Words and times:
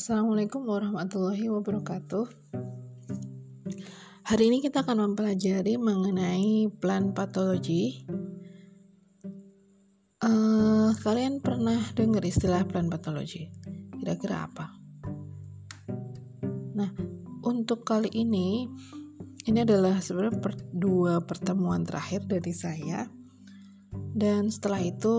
Assalamualaikum 0.00 0.64
warahmatullahi 0.64 1.52
wabarakatuh. 1.52 2.24
Hari 4.32 4.44
ini 4.48 4.64
kita 4.64 4.80
akan 4.80 5.12
mempelajari 5.12 5.76
mengenai 5.76 6.72
plan 6.72 7.12
patologi. 7.12 8.08
Uh, 10.24 10.96
kalian 11.04 11.44
pernah 11.44 11.76
dengar 11.92 12.24
istilah 12.24 12.64
plan 12.64 12.88
patologi? 12.88 13.52
Kira-kira 14.00 14.48
apa? 14.48 14.72
Nah, 16.80 16.96
untuk 17.44 17.84
kali 17.84 18.08
ini, 18.16 18.72
ini 19.52 19.58
adalah 19.60 20.00
sebenarnya 20.00 20.40
per, 20.40 20.56
dua 20.72 21.20
pertemuan 21.20 21.84
terakhir 21.84 22.24
dari 22.24 22.56
saya 22.56 23.04
dan 24.16 24.48
setelah 24.48 24.80
itu 24.80 25.16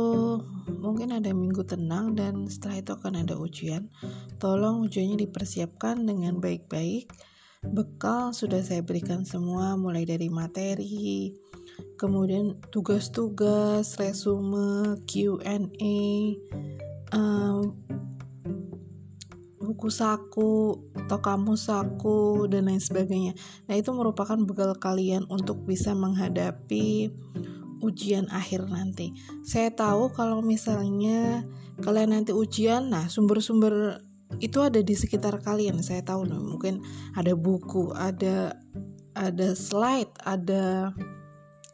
mungkin 0.81 1.13
ada 1.13 1.29
minggu 1.29 1.61
tenang 1.63 2.17
dan 2.17 2.49
setelah 2.49 2.81
itu 2.81 2.91
akan 2.97 3.13
ada 3.21 3.37
ujian. 3.37 3.87
Tolong 4.41 4.83
ujiannya 4.89 5.21
dipersiapkan 5.29 6.01
dengan 6.03 6.41
baik-baik. 6.41 7.07
Bekal 7.61 8.33
sudah 8.33 8.65
saya 8.65 8.81
berikan 8.81 9.21
semua 9.21 9.77
mulai 9.77 10.03
dari 10.09 10.33
materi 10.33 11.37
kemudian 11.97 12.57
tugas-tugas 12.73 13.93
resume 14.01 14.97
Q&A 15.05 15.99
um, 17.13 17.77
buku 19.61 19.87
saku 19.93 20.81
atau 20.97 21.19
kamus 21.21 21.69
saku 21.69 22.49
dan 22.49 22.67
lain 22.67 22.81
sebagainya. 22.81 23.37
Nah 23.69 23.77
itu 23.77 23.93
merupakan 23.93 24.35
bekal 24.41 24.73
kalian 24.75 25.29
untuk 25.29 25.63
bisa 25.63 25.93
menghadapi 25.93 27.13
ujian 27.81 28.29
akhir 28.29 28.69
nanti. 28.69 29.11
Saya 29.43 29.73
tahu 29.73 30.13
kalau 30.13 30.39
misalnya 30.39 31.43
kalian 31.81 32.13
nanti 32.15 32.31
ujian, 32.31 32.93
nah 32.93 33.09
sumber-sumber 33.09 34.05
itu 34.39 34.63
ada 34.63 34.79
di 34.79 34.95
sekitar 34.95 35.41
kalian. 35.43 35.83
Saya 35.83 36.05
tahu 36.05 36.29
nih, 36.29 36.39
mungkin 36.39 36.85
ada 37.17 37.33
buku, 37.35 37.91
ada 37.91 38.55
ada 39.17 39.47
slide, 39.57 40.13
ada 40.23 40.95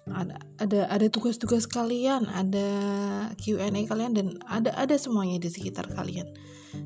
ada 0.07 0.39
ada 0.63 0.79
ada 0.87 1.07
tugas-tugas 1.11 1.67
kalian, 1.67 2.31
ada 2.31 2.67
Q&A 3.37 3.69
kalian 3.85 4.11
dan 4.15 4.27
ada 4.47 4.71
ada 4.73 4.95
semuanya 4.95 5.37
di 5.37 5.51
sekitar 5.51 5.91
kalian. 5.91 6.31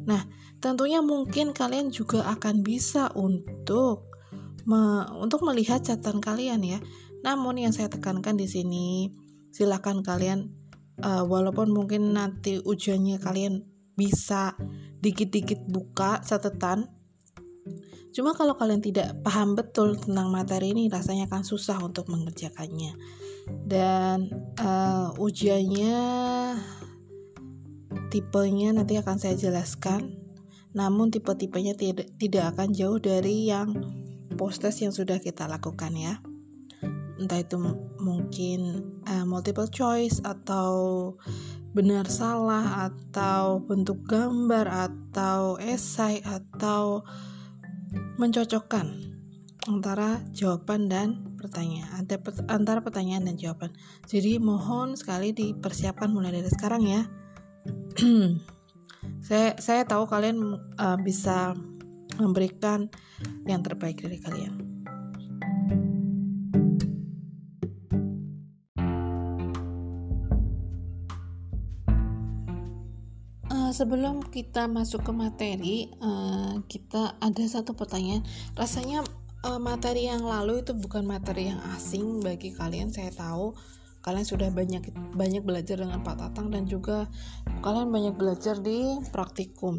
Nah, 0.10 0.26
tentunya 0.60 1.00
mungkin 1.00 1.54
kalian 1.54 1.94
juga 1.94 2.26
akan 2.26 2.66
bisa 2.66 3.14
untuk 3.14 4.12
me, 4.66 5.06
untuk 5.22 5.46
melihat 5.46 5.82
catatan 5.86 6.22
kalian 6.22 6.62
ya. 6.66 6.80
Namun 7.22 7.62
yang 7.62 7.74
saya 7.74 7.90
tekankan 7.90 8.38
di 8.38 8.50
sini, 8.50 9.14
silakan 9.54 10.02
kalian 10.02 10.50
uh, 11.06 11.24
walaupun 11.28 11.70
mungkin 11.70 12.18
nanti 12.18 12.58
ujiannya 12.62 13.22
kalian 13.22 13.62
bisa 13.94 14.58
dikit-dikit 15.04 15.70
buka 15.70 16.24
catatan. 16.26 16.90
Cuma 18.12 18.36
kalau 18.36 18.58
kalian 18.60 18.84
tidak 18.84 19.22
paham 19.24 19.56
betul 19.56 19.96
tentang 19.96 20.34
materi 20.34 20.76
ini 20.76 20.92
rasanya 20.92 21.32
akan 21.32 21.44
susah 21.46 21.80
untuk 21.80 22.10
mengerjakannya. 22.12 22.98
Dan 23.48 24.28
uh, 24.60 25.16
ujiannya 25.16 25.96
tipenya 28.12 28.76
nanti 28.76 29.00
akan 29.00 29.18
saya 29.22 29.38
jelaskan. 29.38 30.18
Namun 30.72 31.12
tipe-tipenya 31.12 31.76
tidak 31.76 32.10
tidak 32.16 32.56
akan 32.56 32.72
jauh 32.72 33.00
dari 33.00 33.52
yang 33.52 33.76
postes 34.40 34.80
yang 34.82 34.96
sudah 34.96 35.20
kita 35.20 35.46
lakukan 35.46 35.92
ya 35.94 36.16
entah 37.22 37.38
itu 37.38 37.62
mungkin 38.02 38.82
uh, 39.06 39.26
multiple 39.30 39.70
choice 39.70 40.18
atau 40.26 40.74
benar 41.72 42.10
salah 42.10 42.90
atau 42.90 43.62
bentuk 43.64 44.04
gambar 44.10 44.68
atau 44.68 45.56
esai 45.62 46.20
atau 46.26 47.06
mencocokkan 48.18 48.92
antara 49.70 50.26
jawaban 50.34 50.90
dan 50.90 51.38
pertanyaan 51.38 52.02
antara 52.50 52.82
pertanyaan 52.82 53.30
dan 53.30 53.38
jawaban. 53.38 53.72
Jadi 54.10 54.42
mohon 54.42 54.98
sekali 54.98 55.32
dipersiapkan 55.32 56.10
mulai 56.10 56.34
dari 56.34 56.50
sekarang 56.50 56.84
ya. 56.90 57.02
Saya 59.22 59.54
saya 59.58 59.86
tahu 59.86 60.10
kalian 60.10 60.38
uh, 60.78 60.98
bisa 60.98 61.54
memberikan 62.18 62.90
yang 63.46 63.62
terbaik 63.66 64.02
dari 64.02 64.18
kalian 64.22 64.71
sebelum 73.74 74.24
kita 74.28 74.68
masuk 74.68 75.08
ke 75.08 75.12
materi, 75.12 75.78
uh, 76.00 76.62
kita 76.68 77.18
ada 77.20 77.44
satu 77.48 77.76
pertanyaan. 77.76 78.24
Rasanya 78.56 79.04
uh, 79.48 79.60
materi 79.60 80.08
yang 80.08 80.24
lalu 80.24 80.62
itu 80.62 80.72
bukan 80.78 81.04
materi 81.04 81.52
yang 81.52 81.60
asing 81.76 82.22
bagi 82.22 82.54
kalian. 82.54 82.94
Saya 82.94 83.12
tahu 83.12 83.56
kalian 84.02 84.26
sudah 84.26 84.50
banyak 84.50 84.90
banyak 85.14 85.46
belajar 85.46 85.78
dengan 85.78 86.02
Pak 86.02 86.18
Tatang 86.18 86.50
dan 86.50 86.66
juga 86.66 87.06
kalian 87.62 87.90
banyak 87.90 88.16
belajar 88.18 88.58
di 88.58 88.98
praktikum. 89.10 89.78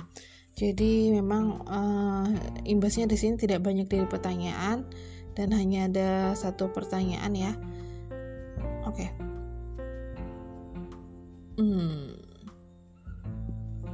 Jadi 0.52 1.10
memang 1.16 1.64
uh, 1.64 2.28
imbasnya 2.68 3.08
di 3.08 3.16
sini 3.16 3.40
tidak 3.40 3.64
banyak 3.64 3.88
dari 3.88 4.04
pertanyaan 4.04 4.84
dan 5.32 5.48
hanya 5.56 5.88
ada 5.88 6.10
satu 6.36 6.68
pertanyaan 6.68 7.32
ya. 7.32 7.52
Oke. 8.84 9.08
Okay. 9.08 9.10
Hmm. 11.56 12.21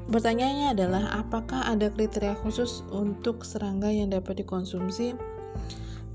Pertanyaannya 0.08 0.72
adalah 0.72 1.20
apakah 1.20 1.68
ada 1.68 1.92
kriteria 1.92 2.32
khusus 2.40 2.80
untuk 2.88 3.44
serangga 3.44 3.92
yang 3.92 4.08
dapat 4.08 4.40
dikonsumsi? 4.40 5.12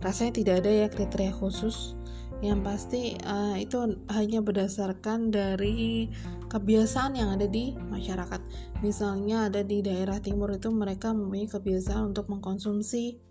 Rasanya 0.01 0.33
tidak 0.33 0.55
ada 0.65 0.71
ya 0.73 0.87
kriteria 0.89 1.29
khusus. 1.29 1.93
Yang 2.41 2.59
pasti 2.65 3.01
uh, 3.21 3.55
itu 3.55 4.01
hanya 4.09 4.41
berdasarkan 4.41 5.29
dari 5.29 6.09
kebiasaan 6.49 7.21
yang 7.21 7.37
ada 7.37 7.45
di 7.45 7.77
masyarakat. 7.77 8.41
Misalnya 8.81 9.47
ada 9.47 9.61
di 9.61 9.85
daerah 9.85 10.17
timur 10.17 10.49
itu 10.51 10.73
mereka 10.73 11.13
mempunyai 11.13 11.47
kebiasaan 11.47 12.11
untuk 12.11 12.27
mengkonsumsi 12.33 13.21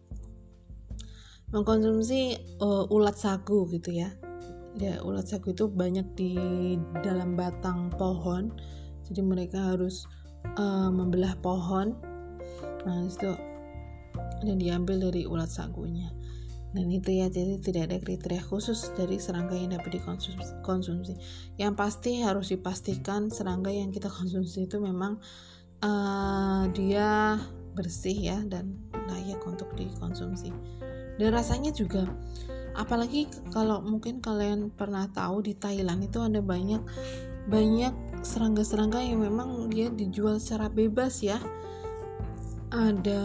mengkonsumsi 1.52 2.20
uh, 2.64 2.88
ulat 2.88 3.18
sagu 3.18 3.68
gitu 3.68 3.92
ya. 3.92 4.14
Ya, 4.78 5.04
ulat 5.04 5.28
sagu 5.28 5.52
itu 5.52 5.68
banyak 5.68 6.06
di 6.16 6.32
dalam 7.04 7.36
batang 7.36 7.92
pohon. 7.92 8.54
Jadi 9.04 9.20
mereka 9.20 9.76
harus 9.76 10.08
uh, 10.58 10.90
membelah 10.90 11.34
pohon. 11.40 11.94
Nah 12.82 13.06
itu 13.06 13.30
dan 14.42 14.56
diambil 14.58 15.10
dari 15.10 15.24
ulat 15.24 15.48
sagunya. 15.48 16.10
Dan 16.72 16.88
itu 16.88 17.12
ya 17.12 17.28
jadi 17.28 17.60
tidak 17.60 17.82
ada 17.92 17.98
kriteria 18.00 18.42
khusus 18.48 18.96
dari 18.96 19.20
serangga 19.20 19.52
yang 19.52 19.76
dapat 19.76 20.00
dikonsumsi 20.00 21.12
yang 21.60 21.76
pasti 21.76 22.24
harus 22.24 22.48
dipastikan 22.48 23.28
serangga 23.28 23.68
yang 23.68 23.92
kita 23.92 24.08
konsumsi 24.18 24.64
itu 24.64 24.80
memang 24.80 25.20
uh, 25.84 26.64
dia 26.72 27.36
bersih 27.76 28.16
ya 28.16 28.38
dan 28.48 28.76
layak 29.08 29.40
untuk 29.44 29.68
dikonsumsi. 29.76 30.48
Dan 31.20 31.28
rasanya 31.28 31.76
juga 31.76 32.08
apalagi 32.72 33.28
kalau 33.52 33.84
mungkin 33.84 34.24
kalian 34.24 34.72
pernah 34.72 35.04
tahu 35.12 35.44
di 35.44 35.52
Thailand 35.52 36.08
itu 36.08 36.24
ada 36.24 36.40
banyak 36.40 36.80
banyak 37.50 37.94
serangga-serangga 38.22 39.02
yang 39.02 39.22
memang 39.22 39.66
dia 39.72 39.90
dijual 39.90 40.38
secara 40.38 40.70
bebas 40.70 41.22
ya. 41.24 41.38
Ada 42.72 43.20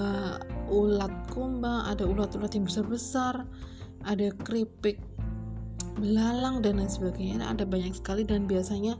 ulat 0.67 1.31
kumbang 1.31 1.87
ada 1.87 2.03
ulat-ulat 2.03 2.51
yang 2.51 2.67
besar-besar 2.67 3.47
ada 4.03 4.27
keripik 4.43 4.99
belalang 5.97 6.61
dan 6.61 6.81
lain 6.81 6.91
sebagainya. 6.91 7.45
Ada 7.47 7.63
banyak 7.63 7.95
sekali 7.95 8.27
dan 8.27 8.45
biasanya 8.45 8.99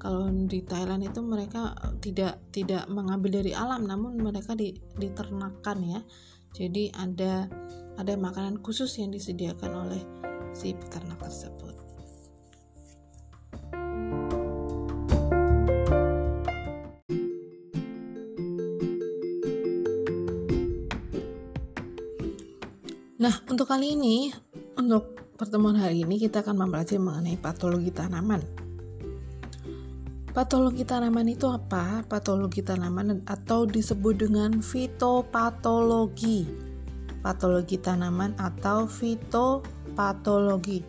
kalau 0.00 0.32
di 0.32 0.64
Thailand 0.64 1.04
itu 1.04 1.20
mereka 1.20 1.76
tidak 2.00 2.40
tidak 2.54 2.88
mengambil 2.88 3.42
dari 3.42 3.52
alam 3.52 3.84
namun 3.84 4.16
mereka 4.16 4.56
diternakan 4.96 5.78
ya. 5.84 6.00
Jadi 6.50 6.90
ada 6.96 7.46
ada 8.00 8.14
makanan 8.16 8.64
khusus 8.64 8.96
yang 8.98 9.12
disediakan 9.12 9.86
oleh 9.86 10.02
si 10.56 10.74
peternak 10.74 11.20
tersebut 11.22 11.69
Nah, 23.20 23.36
untuk 23.52 23.68
kali 23.68 24.00
ini, 24.00 24.32
untuk 24.80 25.12
pertemuan 25.36 25.76
hari 25.76 26.08
ini 26.08 26.16
kita 26.16 26.40
akan 26.40 26.56
mempelajari 26.56 26.96
mengenai 26.96 27.36
patologi 27.36 27.92
tanaman. 27.92 28.40
Patologi 30.32 30.88
tanaman 30.88 31.28
itu 31.28 31.44
apa? 31.44 32.00
Patologi 32.08 32.64
tanaman 32.64 33.20
atau 33.28 33.68
disebut 33.68 34.24
dengan 34.24 34.64
fitopatologi. 34.64 36.48
Patologi 37.20 37.76
tanaman 37.76 38.32
atau 38.40 38.88
fitopatologi. 38.88 40.80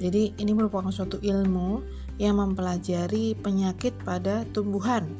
Jadi, 0.00 0.32
ini 0.40 0.56
merupakan 0.56 0.88
suatu 0.88 1.20
ilmu 1.20 1.84
yang 2.16 2.40
mempelajari 2.40 3.36
penyakit 3.36 3.92
pada 4.00 4.48
tumbuhan 4.56 5.12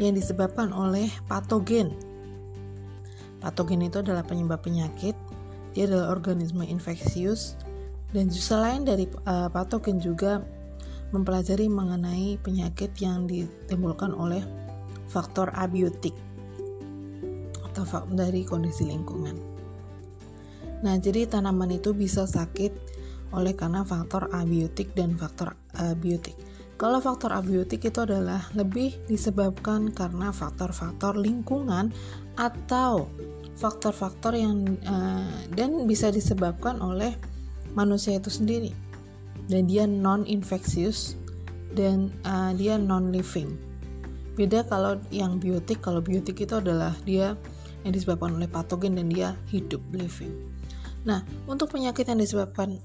yang 0.00 0.16
disebabkan 0.16 0.72
oleh 0.72 1.12
patogen 1.28 1.92
Patogen 3.38 3.86
itu 3.86 4.02
adalah 4.02 4.26
penyebab 4.26 4.58
penyakit, 4.66 5.14
dia 5.78 5.86
adalah 5.86 6.10
organisme 6.10 6.66
infeksius, 6.66 7.54
dan 8.10 8.26
justru 8.26 8.58
lain 8.58 8.82
dari 8.82 9.06
uh, 9.30 9.46
patogen 9.46 10.02
juga 10.02 10.42
mempelajari 11.14 11.70
mengenai 11.70 12.34
penyakit 12.42 12.90
yang 12.98 13.30
ditimbulkan 13.30 14.10
oleh 14.10 14.42
faktor 15.06 15.54
abiotik 15.54 16.18
atau 17.62 17.86
dari 18.10 18.42
kondisi 18.42 18.90
lingkungan. 18.90 19.38
Nah, 20.82 20.98
jadi 20.98 21.30
tanaman 21.30 21.78
itu 21.78 21.94
bisa 21.94 22.26
sakit 22.26 22.74
oleh 23.30 23.54
karena 23.54 23.86
faktor 23.86 24.26
abiotik 24.34 24.98
dan 24.98 25.14
faktor 25.14 25.54
abiotik. 25.78 26.34
Kalau 26.74 26.98
faktor 26.98 27.30
abiotik 27.38 27.86
itu 27.86 28.02
adalah 28.02 28.50
lebih 28.58 28.98
disebabkan 29.06 29.94
karena 29.94 30.34
faktor-faktor 30.34 31.14
lingkungan 31.14 31.94
atau 32.34 33.06
faktor-faktor 33.58 34.38
yang 34.38 34.78
uh, 34.86 35.26
dan 35.58 35.84
bisa 35.90 36.14
disebabkan 36.14 36.78
oleh 36.78 37.18
manusia 37.74 38.16
itu 38.16 38.30
sendiri. 38.30 38.70
Dan 39.50 39.66
dia 39.66 39.84
non 39.84 40.22
infeksius 40.24 41.18
dan 41.74 42.14
uh, 42.22 42.54
dia 42.54 42.78
non 42.78 43.10
living. 43.10 43.58
Beda 44.38 44.62
kalau 44.62 45.02
yang 45.10 45.42
biotik, 45.42 45.82
kalau 45.82 45.98
biotik 45.98 46.38
itu 46.38 46.62
adalah 46.62 46.94
dia 47.02 47.34
yang 47.82 47.90
disebabkan 47.90 48.38
oleh 48.38 48.46
patogen 48.46 48.94
dan 48.94 49.10
dia 49.10 49.34
hidup 49.50 49.82
living. 49.90 50.30
Nah, 51.02 51.26
untuk 51.50 51.74
penyakit 51.74 52.06
yang 52.06 52.22
disebabkan 52.22 52.78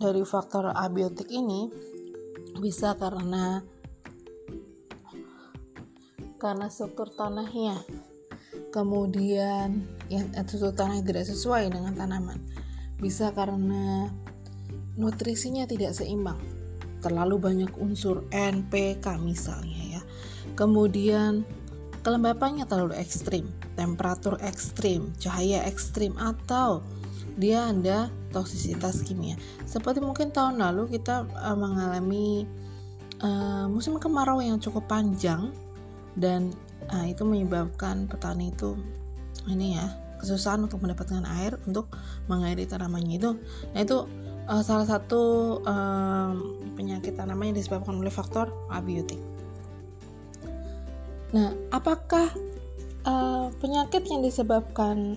dari 0.00 0.24
faktor 0.24 0.72
abiotik 0.72 1.28
ini 1.28 1.68
bisa 2.56 2.96
karena 2.96 3.60
karena 6.40 6.72
struktur 6.72 7.12
tanahnya 7.12 7.76
kemudian 8.70 9.86
yang 10.10 10.30
struktur 10.46 10.74
tanah 10.74 11.02
yang 11.02 11.06
tidak 11.06 11.26
sesuai 11.26 11.70
dengan 11.70 11.94
tanaman. 11.94 12.38
Bisa 12.98 13.34
karena 13.34 14.10
nutrisinya 14.98 15.66
tidak 15.66 15.94
seimbang. 15.94 16.38
Terlalu 17.00 17.36
banyak 17.40 17.72
unsur 17.78 18.26
NPK 18.30 19.06
misalnya 19.22 19.98
ya. 19.98 20.02
Kemudian 20.54 21.42
kelembapannya 22.00 22.64
terlalu 22.64 22.96
ekstrim 22.96 23.48
temperatur 23.80 24.36
ekstrim 24.44 25.12
cahaya 25.16 25.64
ekstrim 25.64 26.12
atau 26.20 26.84
dia 27.40 27.72
ada 27.72 28.12
toksisitas 28.36 29.00
kimia. 29.00 29.40
Seperti 29.64 30.04
mungkin 30.04 30.28
tahun 30.28 30.60
lalu 30.60 31.00
kita 31.00 31.24
uh, 31.24 31.56
mengalami 31.56 32.44
uh, 33.24 33.64
musim 33.72 33.96
kemarau 33.96 34.44
yang 34.44 34.60
cukup 34.60 34.84
panjang 34.84 35.48
dan 36.12 36.52
uh, 36.88 37.04
itu 37.04 37.22
menyebabkan 37.28 38.08
petani 38.08 38.48
itu 38.54 38.80
ini 39.48 39.76
ya 39.76 39.86
kesusahan 40.20 40.60
untuk 40.64 40.84
mendapatkan 40.84 41.24
air 41.40 41.56
untuk 41.64 41.88
mengairi 42.28 42.68
tanamannya 42.68 43.16
itu. 43.16 43.30
Nah 43.72 43.80
itu 43.80 44.04
uh, 44.50 44.62
salah 44.66 44.84
satu 44.84 45.22
uh, 45.64 46.36
penyakit 46.76 47.16
tanaman 47.16 47.54
yang 47.54 47.58
disebabkan 47.58 47.96
oleh 47.96 48.12
faktor 48.12 48.52
abiotik. 48.68 49.18
Nah, 51.30 51.54
apakah 51.70 52.26
uh, 53.06 53.48
penyakit 53.62 54.02
yang 54.10 54.20
disebabkan 54.20 55.16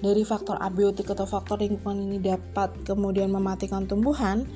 dari 0.00 0.22
faktor 0.24 0.56
abiotik 0.62 1.10
atau 1.10 1.26
faktor 1.26 1.60
lingkungan 1.60 1.98
ini 2.08 2.22
dapat 2.22 2.72
kemudian 2.86 3.28
mematikan 3.28 3.84
tumbuhan? 3.90 4.46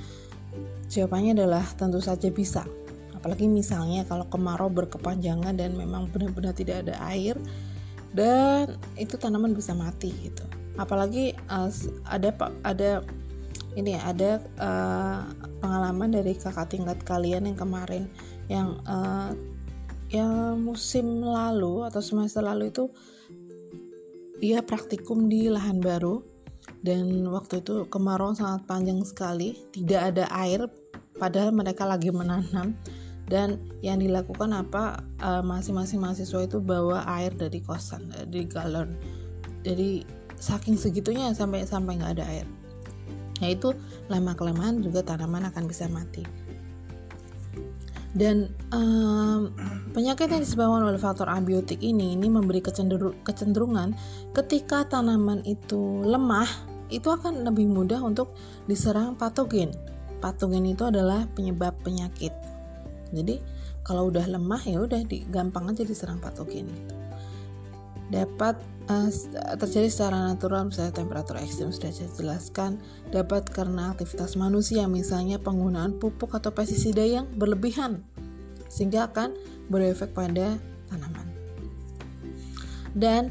Jawabannya 0.88 1.34
adalah 1.34 1.66
tentu 1.74 1.98
saja 1.98 2.30
bisa. 2.30 2.62
Apalagi 3.24 3.48
misalnya 3.48 4.04
kalau 4.04 4.28
kemarau 4.28 4.68
berkepanjangan 4.68 5.56
dan 5.56 5.72
memang 5.72 6.12
benar-benar 6.12 6.52
tidak 6.52 6.84
ada 6.84 7.00
air 7.08 7.40
dan 8.12 8.76
itu 9.00 9.16
tanaman 9.16 9.56
bisa 9.56 9.72
mati 9.72 10.12
gitu. 10.20 10.44
Apalagi 10.76 11.32
uh, 11.48 11.72
ada 12.04 12.36
ada 12.68 13.00
ini 13.80 13.96
ada 13.96 14.44
uh, 14.60 15.24
pengalaman 15.64 16.12
dari 16.12 16.36
kakak 16.36 16.68
tingkat 16.76 17.00
kalian 17.08 17.48
yang 17.48 17.56
kemarin 17.56 18.04
yang 18.52 18.76
uh, 18.84 19.32
yang 20.12 20.60
musim 20.60 21.24
lalu 21.24 21.80
atau 21.88 22.04
semester 22.04 22.44
lalu 22.44 22.68
itu 22.68 22.92
dia 24.36 24.60
praktikum 24.60 25.32
di 25.32 25.48
lahan 25.48 25.80
baru 25.80 26.20
dan 26.84 27.24
waktu 27.32 27.64
itu 27.64 27.88
kemarau 27.88 28.36
sangat 28.36 28.68
panjang 28.68 29.00
sekali, 29.00 29.56
tidak 29.72 30.12
ada 30.12 30.28
air 30.44 30.68
padahal 31.16 31.56
mereka 31.56 31.88
lagi 31.88 32.12
menanam 32.12 32.76
dan 33.28 33.56
yang 33.80 34.00
dilakukan 34.00 34.52
apa 34.52 35.00
eh, 35.22 35.42
masing-masing 35.44 35.98
uh, 36.00 36.10
mahasiswa 36.10 36.40
itu 36.44 36.58
bawa 36.60 37.08
air 37.20 37.32
dari 37.32 37.60
kosan 37.64 38.12
dari 38.12 38.44
galon 38.44 38.92
jadi 39.64 40.04
saking 40.36 40.76
segitunya 40.76 41.32
sampai 41.32 41.64
sampai 41.64 41.96
nggak 41.96 42.20
ada 42.20 42.24
air 42.28 42.46
nah 43.40 43.48
itu 43.50 43.72
lama 44.12 44.36
kelamaan 44.36 44.84
juga 44.84 45.00
tanaman 45.00 45.48
akan 45.48 45.64
bisa 45.64 45.88
mati 45.88 46.22
dan 48.14 48.46
um, 48.70 49.50
penyakit 49.90 50.30
yang 50.30 50.44
disebabkan 50.46 50.86
oleh 50.86 51.00
faktor 51.02 51.26
abiotik 51.26 51.82
ini 51.82 52.14
ini 52.14 52.30
memberi 52.30 52.62
kecenderungan 53.26 53.96
ketika 54.38 54.86
tanaman 54.86 55.42
itu 55.42 56.04
lemah 56.06 56.46
itu 56.92 57.08
akan 57.08 57.42
lebih 57.42 57.66
mudah 57.66 57.98
untuk 58.04 58.36
diserang 58.70 59.16
patogen. 59.16 59.72
Patogen 60.20 60.64
itu 60.68 60.86
adalah 60.88 61.26
penyebab 61.32 61.76
penyakit. 61.82 62.32
Jadi 63.14 63.38
kalau 63.86 64.10
udah 64.10 64.26
lemah 64.26 64.62
ya 64.66 64.82
udah 64.82 65.00
gampang 65.30 65.70
aja 65.70 65.86
diserang 65.86 66.18
patogen. 66.18 66.66
Dapat 68.10 68.58
uh, 68.88 69.08
terjadi 69.56 69.88
secara 69.88 70.32
natural 70.32 70.68
misalnya 70.68 70.92
temperatur 70.92 71.40
ekstrim 71.40 71.72
sudah 71.72 71.92
saya 71.92 72.10
jelaskan 72.16 72.80
dapat 73.12 73.48
karena 73.48 73.96
aktivitas 73.96 74.36
manusia 74.36 74.84
misalnya 74.84 75.40
penggunaan 75.40 75.96
pupuk 75.96 76.36
atau 76.36 76.52
pestisida 76.52 77.04
yang 77.04 77.28
berlebihan 77.36 78.04
sehingga 78.68 79.08
akan 79.08 79.32
berefek 79.70 80.12
pada 80.12 80.58
tanaman 80.90 81.26
dan 82.94 83.30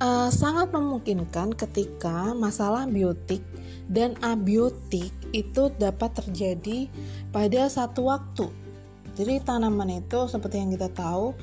uh, 0.00 0.30
sangat 0.30 0.70
memungkinkan 0.74 1.54
ketika 1.54 2.32
masalah 2.34 2.86
biotik 2.88 3.42
dan 3.90 4.16
abiotik 4.24 5.12
itu 5.34 5.68
dapat 5.76 6.14
terjadi 6.16 6.88
pada 7.34 7.68
satu 7.68 8.08
waktu 8.08 8.46
jadi 9.14 9.42
tanaman 9.42 10.02
itu 10.02 10.26
seperti 10.26 10.58
yang 10.58 10.74
kita 10.74 10.90
tahu 10.90 11.34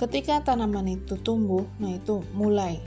ketika 0.00 0.40
tanaman 0.40 0.88
itu 0.88 1.20
tumbuh 1.20 1.68
nah 1.76 1.92
itu 1.92 2.24
mulai 2.32 2.80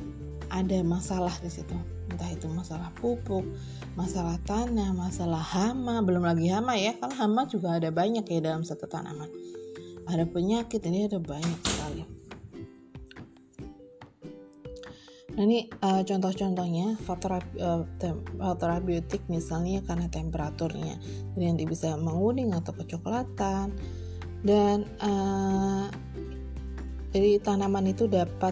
ada 0.54 0.78
masalah 0.86 1.34
di 1.42 1.50
situ. 1.50 1.74
Entah 2.14 2.30
itu 2.30 2.46
masalah 2.46 2.94
pupuk 3.02 3.42
masalah 3.98 4.38
tanah 4.46 4.94
masalah 4.94 5.42
hama 5.42 6.02
belum 6.02 6.26
lagi 6.26 6.50
hama 6.50 6.74
ya 6.78 6.98
kalau 6.98 7.14
hama 7.14 7.46
juga 7.50 7.78
ada 7.78 7.90
banyak 7.90 8.26
ya 8.26 8.40
dalam 8.42 8.62
satu 8.62 8.86
tanaman. 8.86 9.30
Ada 10.06 10.30
penyakit 10.30 10.82
ini 10.86 11.10
ada 11.10 11.18
banyak 11.18 11.60
sekali. 11.66 12.04
Nah 15.34 15.42
ini 15.50 15.66
uh, 15.82 16.06
contoh-contohnya 16.06 17.02
faktor 17.02 17.42
uh, 17.58 17.82
faktor 18.38 18.70
abiotik 18.70 19.26
misalnya 19.26 19.82
karena 19.82 20.06
temperaturnya. 20.06 21.02
Jadi 21.34 21.44
nanti 21.50 21.66
bisa 21.66 21.98
menguning 21.98 22.54
atau 22.54 22.78
kecoklatan 22.78 23.74
dan 24.44 24.84
uh, 25.00 25.88
jadi 27.16 27.40
tanaman 27.40 27.96
itu 27.96 28.12
dapat 28.12 28.52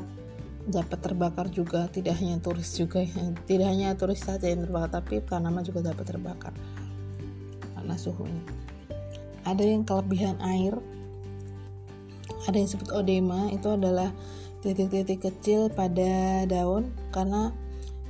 dapat 0.64 1.00
terbakar 1.04 1.52
juga. 1.52 1.92
Tidak 1.92 2.16
hanya 2.16 2.40
turis 2.40 2.72
juga 2.80 3.04
tidak 3.50 3.68
hanya 3.68 3.94
turis 4.00 4.24
saja 4.24 4.48
yang 4.48 4.64
terbakar 4.64 5.04
tapi 5.04 5.20
tanaman 5.20 5.68
juga 5.68 5.92
dapat 5.92 6.06
terbakar. 6.08 6.54
Karena 7.76 7.96
suhunya. 8.00 8.44
Ada 9.44 9.64
yang 9.68 9.84
kelebihan 9.84 10.40
air. 10.40 10.80
Ada 12.48 12.56
yang 12.56 12.68
disebut 12.72 12.90
odema. 12.96 13.52
Itu 13.52 13.76
adalah 13.76 14.16
titik-titik 14.64 15.28
kecil 15.28 15.68
pada 15.74 16.46
daun. 16.48 16.94
Karena 17.10 17.52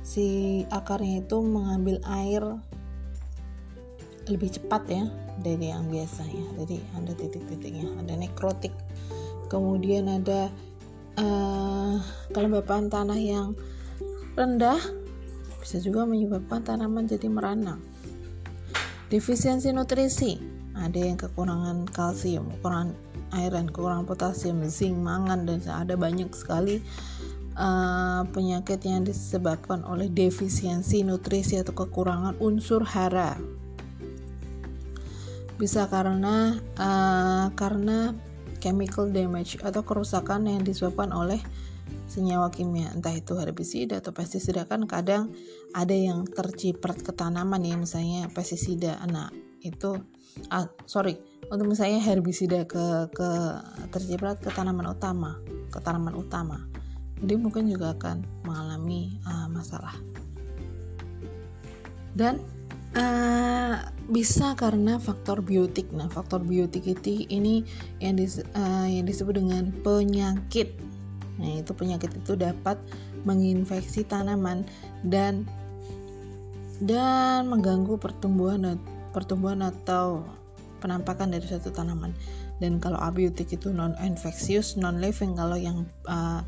si 0.04 0.62
akarnya 0.70 1.24
itu 1.24 1.40
mengambil 1.40 1.98
air 2.04 2.44
lebih 4.30 4.54
cepat 4.54 4.86
ya 4.86 5.04
dari 5.42 5.74
yang 5.74 5.90
biasanya 5.90 6.46
jadi 6.62 6.76
ada 6.96 7.12
titik-titiknya 7.18 7.86
ada 7.98 8.14
nekrotik 8.16 8.72
kemudian 9.50 10.08
ada 10.08 10.48
uh, 11.20 11.98
kelembapan 12.32 12.88
tanah 12.88 13.20
yang 13.20 13.52
rendah 14.38 14.80
bisa 15.62 15.78
juga 15.78 16.02
menyebabkan 16.02 16.66
tanaman 16.66 17.06
jadi 17.06 17.30
merana. 17.30 17.78
Defisiensi 19.06 19.70
nutrisi, 19.70 20.42
ada 20.74 20.98
yang 20.98 21.14
kekurangan 21.14 21.86
kalsium, 21.86 22.50
kekurangan 22.58 22.98
iron, 23.38 23.70
kekurangan 23.70 24.04
potasium, 24.08 24.66
zinc, 24.66 24.98
mangan 24.98 25.46
dan 25.46 25.62
ada 25.70 25.94
banyak 25.94 26.34
sekali 26.34 26.82
uh, 27.54 28.26
penyakit 28.34 28.82
yang 28.82 29.06
disebabkan 29.06 29.86
oleh 29.86 30.10
defisiensi 30.10 31.06
nutrisi 31.06 31.62
atau 31.62 31.78
kekurangan 31.78 32.42
unsur 32.42 32.82
hara. 32.82 33.38
Bisa 35.62 35.86
karena 35.86 36.58
uh, 36.74 37.46
karena 37.54 38.10
chemical 38.58 39.14
damage 39.14 39.62
atau 39.62 39.86
kerusakan 39.86 40.50
yang 40.50 40.66
disebabkan 40.66 41.14
oleh 41.14 41.38
senyawa 42.10 42.50
kimia. 42.50 42.90
Entah 42.90 43.14
itu 43.14 43.38
herbisida 43.38 44.02
atau 44.02 44.10
pestisida 44.10 44.66
kan 44.66 44.82
kadang 44.90 45.30
ada 45.70 45.94
yang 45.94 46.26
terciprat 46.26 46.98
ke 46.98 47.14
tanaman 47.14 47.62
ya 47.62 47.78
misalnya 47.78 48.26
pestisida. 48.34 48.98
Nah 49.06 49.30
itu 49.62 50.02
ah 50.50 50.66
sorry 50.90 51.22
untuk 51.46 51.70
misalnya 51.70 52.02
herbisida 52.02 52.66
ke 52.66 53.06
ke 53.14 53.30
terciprat 53.94 54.42
ke 54.42 54.50
tanaman 54.50 54.90
utama 54.90 55.38
ke 55.70 55.78
tanaman 55.78 56.18
utama 56.18 56.66
jadi 57.22 57.38
mungkin 57.38 57.70
juga 57.70 57.94
akan 57.94 58.26
mengalami 58.42 59.22
uh, 59.22 59.46
masalah. 59.46 59.94
Dan 62.18 62.42
uh, 62.96 63.76
bisa 64.08 64.52
karena 64.58 65.00
faktor 65.00 65.40
biotik. 65.40 65.88
Nah, 65.92 66.08
faktor 66.12 66.44
biotik 66.44 66.84
itu 66.84 67.24
ini 67.28 67.64
yang 68.02 68.18
dis, 68.18 68.42
uh, 68.42 68.86
yang 68.88 69.08
disebut 69.08 69.40
dengan 69.40 69.72
penyakit. 69.80 70.76
Nah, 71.40 71.60
itu 71.60 71.72
penyakit 71.72 72.12
itu 72.12 72.36
dapat 72.36 72.76
menginfeksi 73.24 74.04
tanaman 74.04 74.66
dan 75.06 75.46
dan 76.82 77.46
mengganggu 77.46 77.94
pertumbuhan 77.94 78.76
pertumbuhan 79.14 79.62
atau 79.62 80.26
penampakan 80.82 81.30
dari 81.30 81.46
suatu 81.46 81.70
tanaman. 81.70 82.10
Dan 82.58 82.82
kalau 82.82 82.98
abiotik 82.98 83.54
itu 83.54 83.70
non 83.70 83.94
infeksius, 84.02 84.74
non 84.78 84.98
living 84.98 85.38
kalau 85.38 85.54
yang 85.54 85.86
uh, 86.10 86.42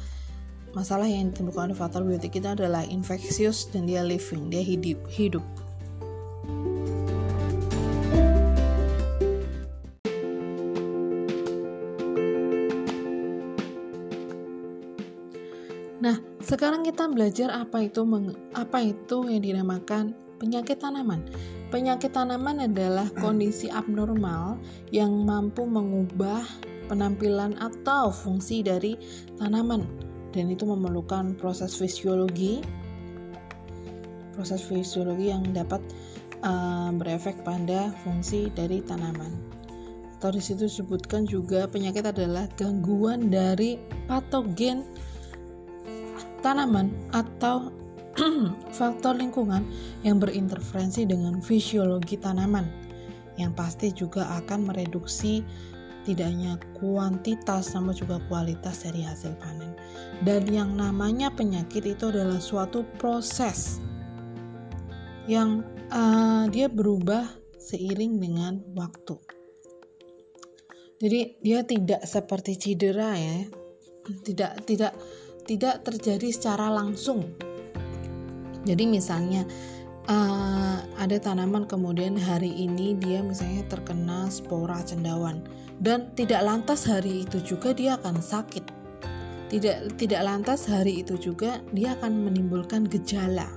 masalah 0.75 1.07
yang 1.07 1.31
ditemukan 1.31 1.71
oleh 1.71 1.79
faktor 1.79 2.03
biotik 2.03 2.35
itu 2.35 2.51
adalah 2.51 2.83
infeksius 2.83 3.71
dan 3.71 3.87
dia 3.87 4.03
living, 4.03 4.51
dia 4.51 4.63
hidup, 4.63 4.99
hidup. 5.07 5.43
Nah, 16.05 16.21
sekarang 16.45 16.85
kita 16.85 17.09
belajar 17.09 17.49
apa 17.49 17.89
itu 17.89 18.05
apa 18.53 18.79
itu 18.85 19.25
yang 19.25 19.41
dinamakan 19.41 20.13
penyakit 20.37 20.77
tanaman. 20.77 21.25
Penyakit 21.73 22.13
tanaman 22.13 22.69
adalah 22.69 23.09
kondisi 23.17 23.73
abnormal 23.73 24.61
yang 24.93 25.11
mampu 25.25 25.65
mengubah 25.65 26.45
penampilan 26.93 27.57
atau 27.57 28.13
fungsi 28.13 28.61
dari 28.61 29.01
tanaman 29.41 29.89
dan 30.35 30.51
itu 30.51 30.67
memerlukan 30.67 31.39
proses 31.39 31.79
fisiologi 31.79 32.61
proses 34.35 34.67
fisiologi 34.67 35.31
yang 35.31 35.47
dapat 35.55 35.79
uh, 36.45 36.93
berefek 36.95 37.41
pada 37.43 37.91
fungsi 38.05 38.53
dari 38.53 38.85
tanaman 38.85 39.33
atau 40.25 40.31
di 40.33 40.41
situ 40.41 40.65
disebutkan 40.65 41.29
juga 41.29 41.69
penyakit 41.69 42.09
adalah 42.09 42.49
gangguan 42.57 43.29
dari 43.29 43.77
patogen 44.09 44.81
tanaman 46.41 46.89
atau 47.13 47.69
faktor 48.79 49.21
lingkungan 49.21 49.65
yang 50.01 50.17
berinterferensi 50.17 51.05
dengan 51.05 51.45
fisiologi 51.45 52.17
tanaman 52.17 52.65
yang 53.37 53.53
pasti 53.53 53.91
juga 53.91 54.29
akan 54.41 54.71
mereduksi 54.71 55.45
tidak 56.05 56.29
hanya 56.33 56.55
kuantitas 56.77 57.73
sama 57.73 57.97
juga 57.97 58.21
kualitas 58.29 58.85
dari 58.85 59.01
hasil 59.01 59.33
panen. 59.41 59.73
Dan 60.21 60.45
yang 60.53 60.77
namanya 60.77 61.33
penyakit 61.33 61.97
itu 61.97 62.13
adalah 62.13 62.39
suatu 62.39 62.85
proses 63.01 63.81
yang 65.25 65.65
uh, 65.95 66.45
dia 66.51 66.67
berubah 66.67 67.25
seiring 67.57 68.19
dengan 68.19 68.61
waktu. 68.75 69.17
Jadi 70.99 71.21
dia 71.41 71.63
tidak 71.63 72.03
seperti 72.05 72.59
cedera 72.59 73.15
ya. 73.15 73.47
Tidak 74.05 74.53
tidak 74.69 74.93
tidak 75.49 75.81
terjadi 75.87 76.29
secara 76.29 76.69
langsung. 76.69 77.25
Jadi 78.65 78.85
misalnya 78.89 79.45
uh, 80.09 80.81
ada 80.97 81.17
tanaman 81.21 81.69
kemudian 81.69 82.17
hari 82.17 82.53
ini 82.53 82.97
dia 82.97 83.21
misalnya 83.21 83.65
terkena 83.69 84.29
spora 84.29 84.81
cendawan 84.85 85.45
dan 85.81 86.13
tidak 86.17 86.41
lantas 86.45 86.89
hari 86.89 87.29
itu 87.29 87.41
juga 87.45 87.77
dia 87.77 88.01
akan 88.01 88.21
sakit 88.21 88.65
tidak 89.53 89.93
tidak 90.01 90.23
lantas 90.25 90.65
hari 90.65 91.05
itu 91.05 91.21
juga 91.21 91.61
dia 91.77 91.93
akan 92.01 92.25
menimbulkan 92.31 92.89
gejala 92.89 93.49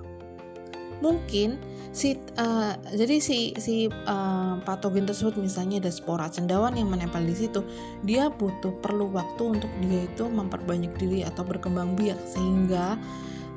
mungkin 0.99 1.61
si 1.97 2.13
uh, 2.37 2.77
jadi 2.93 3.17
si 3.17 3.57
si 3.57 3.89
uh, 3.89 4.61
patogen 4.61 5.09
tersebut 5.09 5.33
misalnya 5.41 5.81
ada 5.81 5.89
spora 5.89 6.29
cendawan 6.29 6.77
yang 6.77 6.93
menempel 6.93 7.25
di 7.25 7.33
situ 7.33 7.65
dia 8.05 8.29
butuh 8.29 8.69
perlu 8.85 9.09
waktu 9.09 9.57
untuk 9.57 9.71
dia 9.81 10.05
itu 10.05 10.29
memperbanyak 10.29 10.93
diri 11.01 11.25
atau 11.25 11.41
berkembang 11.41 11.97
biak 11.97 12.21
sehingga 12.29 13.01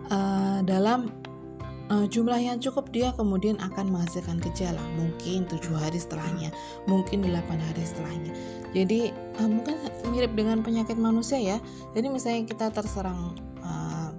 uh, 0.08 0.64
dalam 0.64 1.12
uh, 1.92 2.06
jumlah 2.08 2.40
yang 2.40 2.56
cukup 2.62 2.88
dia 2.88 3.12
kemudian 3.12 3.58
akan 3.60 3.92
menghasilkan 3.92 4.40
gejala 4.40 4.80
mungkin 4.96 5.44
tujuh 5.50 5.76
hari 5.76 6.00
setelahnya 6.00 6.48
mungkin 6.86 7.26
8 7.26 7.34
hari 7.44 7.82
setelahnya. 7.84 8.32
Jadi 8.72 9.10
uh, 9.42 9.50
mungkin 9.50 9.76
mirip 10.14 10.32
dengan 10.38 10.62
penyakit 10.62 10.94
manusia 10.96 11.36
ya. 11.36 11.58
Jadi 11.92 12.06
misalnya 12.08 12.46
kita 12.46 12.70
terserang 12.70 13.34
uh, 13.60 14.09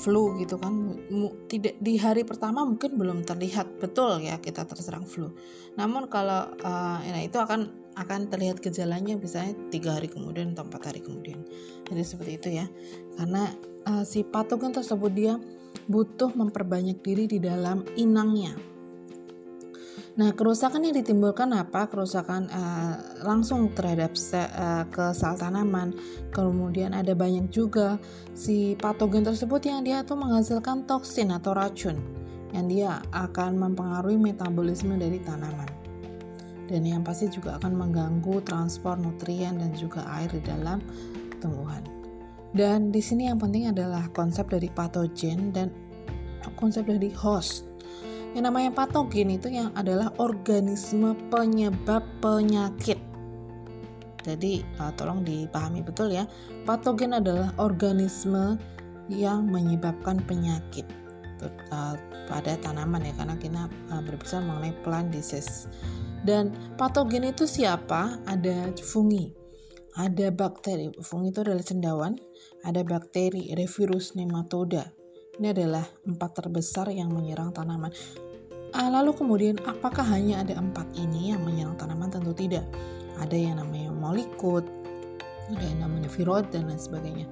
flu 0.00 0.40
gitu 0.40 0.56
kan. 0.56 0.96
Tidak 1.44 1.76
di 1.78 2.00
hari 2.00 2.24
pertama 2.24 2.64
mungkin 2.64 2.96
belum 2.96 3.28
terlihat 3.28 3.76
betul 3.78 4.24
ya 4.24 4.40
kita 4.40 4.64
terserang 4.64 5.04
flu. 5.04 5.28
Namun 5.76 6.08
kalau 6.08 6.48
uh, 6.64 6.98
nah 7.04 7.20
itu 7.20 7.36
akan 7.36 7.92
akan 8.00 8.32
terlihat 8.32 8.64
gejalanya 8.64 9.20
misalnya 9.20 9.52
tiga 9.68 10.00
hari 10.00 10.08
kemudian 10.08 10.56
atau 10.56 10.64
empat 10.64 10.88
hari 10.88 11.04
kemudian. 11.04 11.44
Jadi 11.84 12.00
seperti 12.00 12.32
itu 12.40 12.48
ya. 12.64 12.66
Karena 13.20 13.52
uh, 13.84 14.04
si 14.08 14.24
patogen 14.24 14.72
tersebut 14.72 15.12
dia 15.12 15.36
butuh 15.86 16.32
memperbanyak 16.32 17.04
diri 17.04 17.28
di 17.28 17.38
dalam 17.38 17.84
inangnya. 17.94 18.69
Nah, 20.20 20.36
kerusakan 20.36 20.84
yang 20.84 21.00
ditimbulkan 21.00 21.48
apa? 21.56 21.88
Kerusakan 21.88 22.52
uh, 22.52 23.24
langsung 23.24 23.72
terhadap 23.72 24.12
uh, 24.36 24.84
ke 24.92 25.16
sel 25.16 25.32
tanaman. 25.40 25.96
Kemudian 26.28 26.92
ada 26.92 27.16
banyak 27.16 27.48
juga 27.48 27.96
si 28.36 28.76
patogen 28.76 29.24
tersebut 29.24 29.64
yang 29.64 29.80
dia 29.80 30.04
tuh 30.04 30.20
menghasilkan 30.20 30.84
toksin 30.84 31.32
atau 31.32 31.56
racun 31.56 31.96
yang 32.52 32.68
dia 32.68 33.00
akan 33.16 33.56
mempengaruhi 33.56 34.20
metabolisme 34.20 34.92
dari 35.00 35.24
tanaman. 35.24 35.72
Dan 36.68 36.84
yang 36.84 37.00
pasti 37.00 37.32
juga 37.32 37.56
akan 37.56 37.72
mengganggu 37.72 38.44
transport 38.44 39.00
nutrien 39.00 39.56
dan 39.56 39.72
juga 39.72 40.04
air 40.20 40.28
di 40.28 40.44
dalam 40.44 40.84
tumbuhan. 41.40 41.80
Dan 42.52 42.92
di 42.92 43.00
sini 43.00 43.32
yang 43.32 43.40
penting 43.40 43.72
adalah 43.72 44.04
konsep 44.12 44.52
dari 44.52 44.68
patogen 44.68 45.48
dan 45.56 45.72
konsep 46.60 46.84
dari 46.84 47.08
host. 47.08 47.69
Yang 48.30 48.44
namanya 48.46 48.70
patogen 48.70 49.34
itu 49.34 49.50
yang 49.50 49.74
adalah 49.74 50.14
organisme 50.22 51.18
penyebab 51.34 52.06
penyakit. 52.22 52.98
Jadi 54.22 54.62
uh, 54.78 54.92
tolong 54.94 55.26
dipahami 55.26 55.82
betul 55.82 56.12
ya. 56.14 56.28
Patogen 56.62 57.16
adalah 57.16 57.50
organisme 57.58 58.60
yang 59.10 59.50
menyebabkan 59.50 60.22
penyakit 60.22 60.86
uh, 61.74 61.96
pada 62.30 62.54
tanaman 62.62 63.02
ya 63.02 63.12
karena 63.18 63.34
kita 63.40 63.62
uh, 63.90 64.02
berbicara 64.04 64.44
mengenai 64.44 64.74
plant 64.86 65.10
disease. 65.10 65.66
Dan 66.22 66.52
patogen 66.76 67.24
itu 67.24 67.48
siapa? 67.48 68.20
Ada 68.28 68.76
fungi, 68.84 69.32
ada 69.96 70.28
bakteri. 70.28 70.92
Fungi 71.00 71.32
itu 71.32 71.40
adalah 71.40 71.64
cendawan, 71.64 72.12
ada 72.62 72.84
bakteri, 72.84 73.48
ada 73.48 73.64
virus, 73.64 74.12
nematoda. 74.12 74.92
Ini 75.40 75.56
adalah 75.56 75.88
empat 76.04 76.36
terbesar 76.36 76.92
yang 76.92 77.16
menyerang 77.16 77.48
tanaman. 77.56 77.88
Ah, 78.76 78.92
lalu 78.92 79.16
kemudian 79.16 79.56
apakah 79.64 80.04
hanya 80.04 80.44
ada 80.44 80.60
empat 80.60 80.84
ini 81.00 81.32
yang 81.32 81.40
menyerang 81.40 81.80
tanaman? 81.80 82.12
Tentu 82.12 82.36
tidak. 82.36 82.68
Ada 83.16 83.40
yang 83.40 83.56
namanya 83.56 83.88
molikut, 83.88 84.68
ada 85.48 85.64
yang 85.64 85.80
namanya 85.80 86.12
virus 86.12 86.44
dan 86.52 86.68
lain 86.68 86.76
sebagainya. 86.76 87.26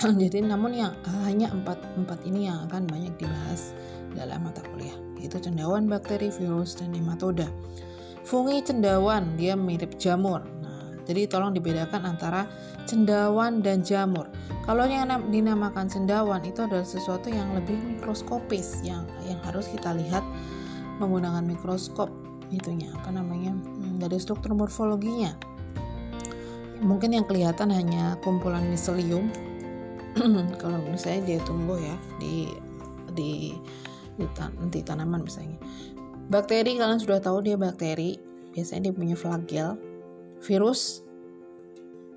Jadi 0.24 0.40
namun 0.40 0.72
yang 0.72 0.96
ah, 1.04 1.20
hanya 1.28 1.52
empat 1.52 1.76
empat 2.00 2.24
ini 2.24 2.48
yang 2.48 2.64
akan 2.64 2.88
banyak 2.88 3.12
dibahas 3.20 3.76
dalam 4.16 4.40
mata 4.40 4.64
kuliah, 4.72 4.96
yaitu 5.20 5.36
cendawan, 5.36 5.84
bakteri, 5.84 6.32
virus, 6.32 6.80
dan 6.80 6.96
nematoda. 6.96 7.52
Fungi 8.24 8.64
cendawan 8.64 9.36
dia 9.36 9.52
mirip 9.52 10.00
jamur. 10.00 10.40
Jadi 11.04 11.28
tolong 11.28 11.52
dibedakan 11.52 12.16
antara 12.16 12.48
cendawan 12.88 13.60
dan 13.60 13.84
jamur. 13.84 14.28
Kalau 14.64 14.88
yang 14.88 15.12
dinamakan 15.28 15.88
cendawan 15.88 16.40
itu 16.44 16.64
adalah 16.64 16.84
sesuatu 16.84 17.28
yang 17.28 17.52
lebih 17.52 17.76
mikroskopis 17.76 18.80
yang 18.80 19.04
yang 19.28 19.36
harus 19.44 19.68
kita 19.68 19.92
lihat 19.92 20.24
menggunakan 20.96 21.44
mikroskop 21.44 22.08
itunya 22.48 22.88
apa 22.94 23.12
namanya 23.12 23.52
hmm, 23.52 24.00
dari 24.00 24.16
struktur 24.16 24.56
morfologinya. 24.56 25.36
Mungkin 26.80 27.16
yang 27.16 27.28
kelihatan 27.28 27.72
hanya 27.72 28.16
kumpulan 28.24 28.64
miselium. 28.68 29.28
kalau 30.62 30.78
misalnya 30.86 31.26
dia 31.26 31.38
tumbuh 31.42 31.74
ya 31.74 31.96
di 32.22 32.46
di 33.18 33.30
di, 34.14 34.26
tan 34.38 34.54
di 34.70 34.80
tanaman 34.80 35.26
misalnya. 35.26 35.58
Bakteri 36.30 36.78
kalian 36.80 37.02
sudah 37.02 37.20
tahu 37.20 37.44
dia 37.44 37.58
bakteri, 37.58 38.16
biasanya 38.54 38.88
dia 38.90 38.94
punya 38.94 39.16
flagel. 39.18 39.76
Virus 40.44 41.00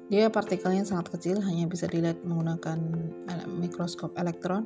Dia 0.08 0.32
partikelnya 0.32 0.88
sangat 0.88 1.12
kecil, 1.20 1.44
hanya 1.44 1.68
bisa 1.68 1.84
dilihat 1.84 2.24
menggunakan 2.24 2.80
mikroskop 3.60 4.16
elektron. 4.16 4.64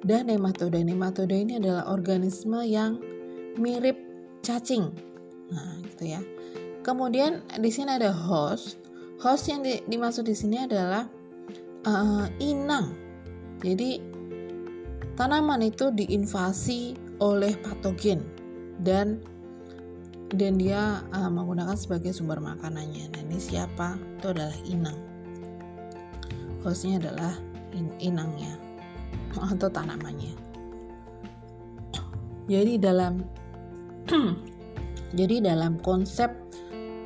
Dan 0.00 0.32
nematoda. 0.32 0.80
Nematoda 0.80 1.36
ini 1.36 1.60
adalah 1.60 1.92
organisme 1.92 2.64
yang 2.64 2.96
mirip 3.60 4.00
cacing. 4.40 4.88
Nah, 5.52 5.76
gitu 5.92 6.16
ya. 6.16 6.20
Kemudian 6.80 7.44
di 7.60 7.68
sini 7.68 8.00
ada 8.00 8.08
host. 8.16 8.80
Host 9.20 9.52
yang 9.52 9.60
di, 9.60 9.76
dimaksud 9.84 10.24
di 10.24 10.32
sini 10.32 10.64
adalah 10.64 11.04
uh, 11.84 12.24
inang. 12.40 12.96
Jadi 13.60 14.00
tanaman 15.18 15.66
itu 15.66 15.90
diinvasi 15.90 16.96
oleh 17.18 17.58
patogen 17.58 18.22
dan 18.80 19.18
dan 20.34 20.60
dia 20.60 21.00
uh, 21.08 21.30
menggunakan 21.32 21.72
sebagai 21.72 22.12
sumber 22.12 22.36
makanannya. 22.40 23.08
Nah 23.08 23.20
ini 23.24 23.40
siapa? 23.40 23.96
Itu 24.20 24.36
adalah 24.36 24.56
inang. 24.68 24.98
Hostnya 26.60 27.00
adalah 27.00 27.32
in 27.72 27.88
inangnya 27.96 28.52
atau 29.52 29.68
tanamannya. 29.72 30.34
Jadi 32.52 32.76
dalam 32.76 33.24
jadi 35.20 35.40
dalam 35.40 35.80
konsep 35.80 36.32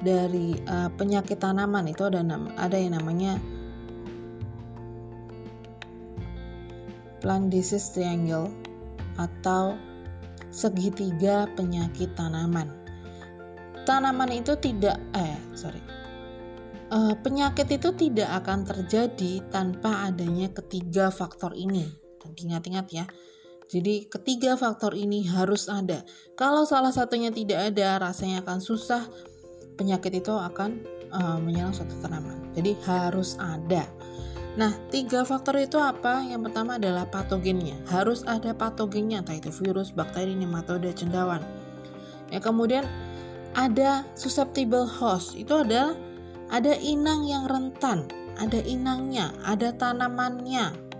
dari 0.03 0.59
uh, 0.67 0.91
penyakit 0.99 1.39
tanaman 1.39 1.91
itu 1.91 2.03
ada 2.07 2.23
ada 2.59 2.75
yang 2.75 2.99
namanya 2.99 3.39
plant 7.23 7.51
disease 7.51 7.95
triangle 7.95 8.51
atau 9.19 9.79
segitiga 10.51 11.47
penyakit 11.55 12.11
tanaman 12.19 12.82
tanaman 13.83 14.31
itu 14.33 14.55
tidak 14.59 14.99
eh 15.15 15.39
sorry 15.57 15.83
uh, 16.93 17.15
penyakit 17.21 17.67
itu 17.73 17.91
tidak 17.97 18.29
akan 18.45 18.65
terjadi 18.67 19.43
tanpa 19.49 20.07
adanya 20.07 20.51
ketiga 20.53 21.09
faktor 21.09 21.57
ini 21.57 21.89
ingat-ingat 22.23 22.87
ya 22.93 23.05
jadi 23.69 24.07
ketiga 24.09 24.55
faktor 24.55 24.95
ini 24.95 25.27
harus 25.27 25.67
ada 25.67 26.05
kalau 26.39 26.63
salah 26.65 26.95
satunya 26.95 27.35
tidak 27.35 27.73
ada 27.73 27.99
rasanya 27.99 28.45
akan 28.47 28.61
susah 28.63 29.05
penyakit 29.77 30.23
itu 30.23 30.33
akan 30.33 30.81
uh, 31.13 31.39
menyerang 31.43 31.75
suatu 31.75 31.97
tanaman 32.01 32.53
jadi 32.55 32.77
harus 32.87 33.35
ada 33.41 33.85
Nah, 34.53 34.77
tiga 34.93 35.25
faktor 35.25 35.57
itu 35.65 35.81
apa? 35.81 36.21
Yang 36.29 36.53
pertama 36.53 36.77
adalah 36.77 37.09
patogennya. 37.09 37.81
Harus 37.89 38.21
ada 38.29 38.53
patogennya, 38.53 39.25
entah 39.25 39.33
itu 39.33 39.49
virus, 39.49 39.97
bakteri, 39.97 40.37
nematoda, 40.37 40.93
cendawan. 40.93 41.41
Ya, 42.29 42.37
kemudian 42.37 42.85
ada 43.53 44.05
susceptible 44.17 44.89
host 44.89 45.37
itu 45.37 45.53
adalah 45.53 45.97
ada 46.53 46.77
inang 46.81 47.25
yang 47.29 47.49
rentan 47.49 48.09
ada 48.41 48.59
inangnya 48.65 49.31
ada 49.45 49.71
tanamannya. 49.77 50.93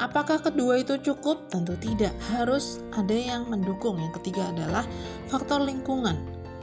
Apakah 0.00 0.40
kedua 0.40 0.80
itu 0.80 0.96
cukup? 0.96 1.52
Tentu 1.52 1.76
tidak. 1.76 2.16
Harus 2.32 2.80
ada 2.96 3.12
yang 3.12 3.52
mendukung. 3.52 4.00
Yang 4.00 4.16
ketiga 4.24 4.48
adalah 4.48 4.88
faktor 5.28 5.60
lingkungan. 5.60 6.16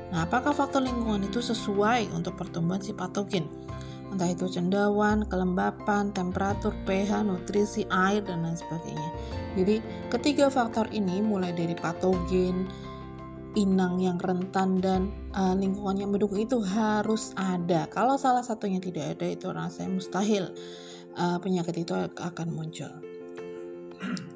Nah 0.10 0.26
apakah 0.26 0.58
faktor 0.58 0.82
lingkungan 0.82 1.22
itu 1.22 1.38
sesuai 1.38 2.10
untuk 2.18 2.34
pertumbuhan 2.34 2.82
si 2.82 2.98
patogen? 2.98 3.46
Entah 4.10 4.34
itu 4.34 4.50
cendawan, 4.50 5.28
kelembapan, 5.30 6.10
temperatur, 6.16 6.74
pH, 6.90 7.28
nutrisi, 7.28 7.86
air, 7.92 8.26
dan 8.26 8.42
lain 8.42 8.56
sebagainya. 8.56 9.12
Jadi, 9.60 9.76
ketiga 10.08 10.48
faktor 10.48 10.88
ini 10.96 11.20
mulai 11.20 11.52
dari 11.52 11.76
patogen, 11.76 12.72
inang 13.58 13.98
yang 13.98 14.22
rentan 14.22 14.78
dan 14.78 15.10
uh, 15.34 15.58
lingkungan 15.58 15.98
yang 15.98 16.14
mendukung 16.14 16.38
itu 16.38 16.62
harus 16.62 17.34
ada. 17.34 17.90
Kalau 17.90 18.14
salah 18.22 18.46
satunya 18.46 18.78
tidak 18.78 19.18
ada 19.18 19.26
itu 19.34 19.50
rasanya 19.50 19.98
mustahil 19.98 20.54
uh, 21.18 21.42
penyakit 21.42 21.82
itu 21.82 21.94
akan 21.98 22.48
muncul. 22.54 22.94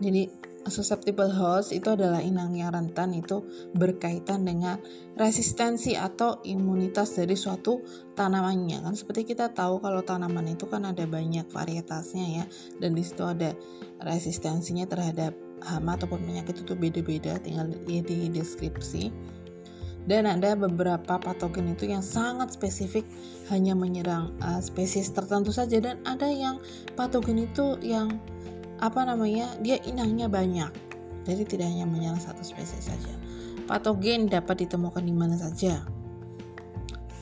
Jadi 0.02 0.26
susceptible 0.70 1.32
host 1.32 1.74
itu 1.74 1.94
adalah 1.94 2.22
inang 2.22 2.54
yang 2.54 2.70
rentan 2.70 3.18
itu 3.18 3.42
berkaitan 3.74 4.46
dengan 4.46 4.78
resistensi 5.18 5.98
atau 5.98 6.38
imunitas 6.46 7.18
dari 7.18 7.34
suatu 7.34 7.82
tanamannya. 8.14 8.86
Kan 8.86 8.94
seperti 8.94 9.34
kita 9.34 9.50
tahu 9.56 9.82
kalau 9.82 10.06
tanaman 10.06 10.54
itu 10.54 10.70
kan 10.70 10.86
ada 10.86 11.08
banyak 11.10 11.50
varietasnya 11.50 12.26
ya 12.42 12.46
dan 12.78 12.94
di 12.94 13.02
situ 13.02 13.26
ada 13.26 13.58
resistensinya 14.06 14.86
terhadap 14.86 15.34
hama 15.66 15.98
ataupun 15.98 16.22
penyakit 16.26 16.62
itu 16.66 16.74
beda-beda 16.74 17.38
tinggal 17.42 17.70
di, 17.70 18.02
di 18.02 18.30
deskripsi 18.30 19.14
dan 20.10 20.26
ada 20.26 20.58
beberapa 20.58 21.22
patogen 21.22 21.78
itu 21.78 21.86
yang 21.86 22.02
sangat 22.02 22.58
spesifik 22.58 23.06
hanya 23.54 23.78
menyerang 23.78 24.34
uh, 24.42 24.58
spesies 24.58 25.14
tertentu 25.14 25.54
saja 25.54 25.78
dan 25.78 26.02
ada 26.10 26.26
yang 26.26 26.58
patogen 26.98 27.46
itu 27.46 27.78
yang 27.86 28.18
apa 28.82 29.06
namanya 29.06 29.54
dia 29.62 29.78
inangnya 29.86 30.28
banyak 30.28 30.72
jadi 31.24 31.44
tidak 31.46 31.68
hanya 31.70 31.86
menyerang 31.86 32.20
satu 32.20 32.42
spesies 32.42 32.90
saja 32.90 33.14
patogen 33.70 34.28
dapat 34.28 34.66
ditemukan 34.68 35.06
di 35.06 35.14
mana 35.14 35.38
saja 35.38 35.86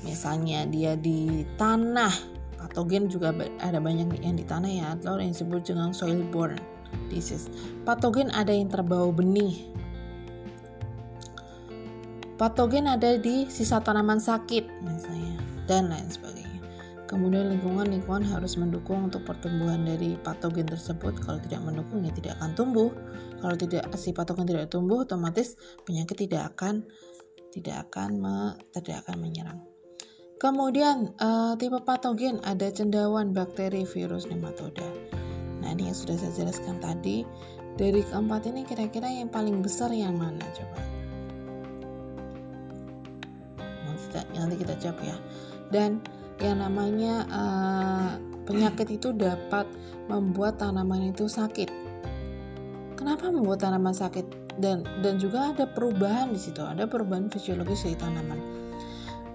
misalnya 0.02 0.64
dia 0.66 0.96
di 0.96 1.44
tanah 1.60 2.40
patogen 2.56 3.12
juga 3.12 3.36
ada 3.60 3.80
banyak 3.84 4.24
yang 4.24 4.40
di 4.40 4.48
tanah 4.48 4.72
ya 4.72 4.86
atau 4.96 5.20
yang 5.20 5.36
disebut 5.36 5.68
dengan 5.68 5.92
soil 5.92 6.24
borne 6.28 6.60
disease. 7.10 7.50
Patogen 7.84 8.30
ada 8.34 8.54
yang 8.54 8.70
terbawa 8.70 9.10
benih. 9.10 9.70
Patogen 12.40 12.88
ada 12.88 13.20
di 13.20 13.52
sisa 13.52 13.84
tanaman 13.84 14.24
sakit 14.24 14.64
misalnya 14.84 15.36
dan 15.68 15.92
lain 15.92 16.08
sebagainya. 16.08 16.39
Kemudian 17.10 17.50
lingkungan-lingkungan 17.50 18.22
harus 18.22 18.54
mendukung 18.54 19.10
untuk 19.10 19.26
pertumbuhan 19.26 19.82
dari 19.82 20.14
patogen 20.22 20.70
tersebut. 20.70 21.18
Kalau 21.26 21.42
tidak 21.42 21.66
mendukung 21.66 22.06
ya 22.06 22.14
tidak 22.14 22.38
akan 22.38 22.54
tumbuh. 22.54 22.94
Kalau 23.42 23.58
tidak 23.58 23.90
si 23.98 24.14
patogen 24.14 24.46
tidak 24.46 24.70
tumbuh, 24.70 25.02
otomatis 25.02 25.58
penyakit 25.90 26.30
tidak 26.30 26.54
akan 26.54 26.86
tidak 27.50 27.90
akan 27.90 28.22
me, 28.22 28.38
tidak 28.78 29.02
akan 29.10 29.26
menyerang. 29.26 29.60
Kemudian 30.38 31.18
uh, 31.18 31.58
tipe 31.58 31.82
patogen 31.82 32.38
ada 32.46 32.70
cendawan, 32.70 33.34
bakteri, 33.34 33.90
virus, 33.90 34.30
nematoda. 34.30 34.86
Nah 35.66 35.74
ini 35.74 35.90
yang 35.90 35.98
sudah 35.98 36.14
saya 36.14 36.46
jelaskan 36.46 36.78
tadi. 36.78 37.26
Dari 37.74 38.06
keempat 38.06 38.46
ini 38.54 38.70
kira-kira 38.70 39.10
yang 39.10 39.34
paling 39.34 39.66
besar 39.66 39.90
yang 39.90 40.14
mana 40.14 40.46
coba? 40.54 40.80
Nanti 44.36 44.56
kita 44.62 44.78
jawab 44.78 45.00
ya. 45.02 45.18
Dan 45.74 46.04
yang 46.40 46.64
namanya 46.64 47.28
uh, 47.28 48.12
penyakit 48.48 48.90
itu 48.96 49.12
dapat 49.12 49.68
membuat 50.08 50.58
tanaman 50.58 51.12
itu 51.12 51.28
sakit. 51.28 51.70
Kenapa 52.96 53.32
membuat 53.32 53.64
tanaman 53.64 53.96
sakit? 53.96 54.26
Dan 54.60 54.84
dan 55.00 55.16
juga 55.22 55.56
ada 55.56 55.64
perubahan 55.70 56.36
di 56.36 56.40
situ, 56.40 56.60
ada 56.60 56.84
perubahan 56.84 57.32
fisiologis 57.32 57.88
dari 57.88 57.96
tanaman. 57.96 58.40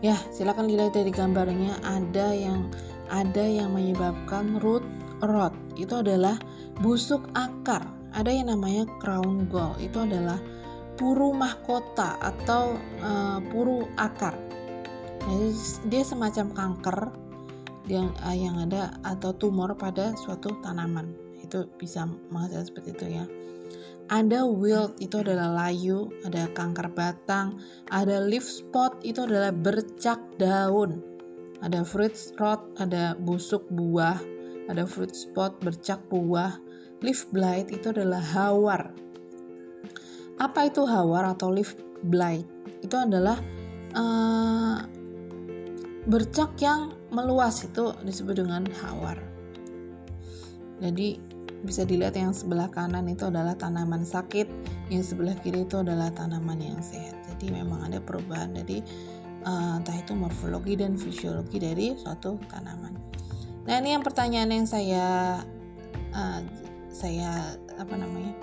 Ya, 0.04 0.20
silakan 0.36 0.68
dilihat 0.68 0.92
dari 0.92 1.08
gambarnya. 1.08 1.80
Ada 1.80 2.36
yang 2.36 2.68
ada 3.08 3.44
yang 3.44 3.72
menyebabkan 3.72 4.60
root 4.60 4.84
rot 5.24 5.54
itu 5.80 5.96
adalah 5.96 6.36
busuk 6.84 7.24
akar. 7.32 7.88
Ada 8.12 8.28
yang 8.30 8.52
namanya 8.52 8.84
crown 9.00 9.48
gall 9.48 9.72
itu 9.80 9.96
adalah 10.04 10.36
puru 10.94 11.34
mahkota 11.34 12.20
atau 12.20 12.76
uh, 13.00 13.40
puru 13.48 13.88
akar. 13.96 14.36
Jadi 15.24 15.48
dia 15.88 16.02
semacam 16.04 16.46
kanker 16.52 16.98
yang 17.88 18.12
uh, 18.24 18.36
yang 18.36 18.56
ada 18.60 18.96
atau 19.04 19.32
tumor 19.36 19.76
pada 19.76 20.12
suatu 20.16 20.56
tanaman. 20.60 21.12
Itu 21.40 21.68
bisa 21.76 22.08
menghasilkan 22.32 22.66
seperti 22.68 22.88
itu 22.92 23.06
ya. 23.20 23.24
Ada 24.04 24.44
wilt 24.44 25.00
itu 25.00 25.24
adalah 25.24 25.64
layu, 25.64 26.12
ada 26.28 26.44
kanker 26.52 26.92
batang, 26.92 27.56
ada 27.88 28.20
leaf 28.20 28.44
spot 28.44 29.00
itu 29.00 29.24
adalah 29.24 29.48
bercak 29.48 30.20
daun. 30.36 31.00
Ada 31.64 31.80
fruit 31.88 32.12
rot, 32.36 32.60
ada 32.76 33.16
busuk 33.16 33.64
buah, 33.72 34.20
ada 34.68 34.84
fruit 34.84 35.16
spot, 35.16 35.56
bercak 35.64 36.04
buah. 36.12 36.60
Leaf 37.00 37.24
blight 37.32 37.72
itu 37.72 37.88
adalah 37.88 38.20
hawar. 38.20 38.92
Apa 40.36 40.68
itu 40.68 40.84
hawar 40.84 41.24
atau 41.32 41.48
leaf 41.48 41.72
blight? 42.04 42.44
Itu 42.84 43.00
adalah 43.00 43.40
uh, 43.96 44.84
bercak 46.04 46.52
yang 46.60 46.92
meluas 47.08 47.64
itu 47.64 47.96
disebut 48.04 48.44
dengan 48.44 48.68
hawar. 48.84 49.16
Jadi 50.82 51.16
bisa 51.64 51.88
dilihat 51.88 52.12
yang 52.12 52.36
sebelah 52.36 52.68
kanan 52.68 53.08
itu 53.08 53.24
adalah 53.24 53.56
tanaman 53.56 54.04
sakit, 54.04 54.44
yang 54.92 55.00
sebelah 55.00 55.32
kiri 55.40 55.64
itu 55.64 55.80
adalah 55.80 56.12
tanaman 56.12 56.60
yang 56.60 56.80
sehat. 56.84 57.16
Jadi 57.32 57.56
memang 57.56 57.88
ada 57.88 58.04
perubahan 58.04 58.52
dari 58.52 58.84
uh, 59.48 59.80
entah 59.80 59.96
itu 59.96 60.12
morfologi 60.12 60.76
dan 60.76 61.00
fisiologi 61.00 61.56
dari 61.56 61.96
suatu 61.96 62.36
tanaman. 62.52 62.92
Nah 63.64 63.80
ini 63.80 63.96
yang 63.96 64.04
pertanyaan 64.04 64.52
yang 64.52 64.66
saya 64.68 65.06
uh, 66.12 66.40
saya 66.92 67.56
apa 67.80 67.94
namanya 67.96 68.36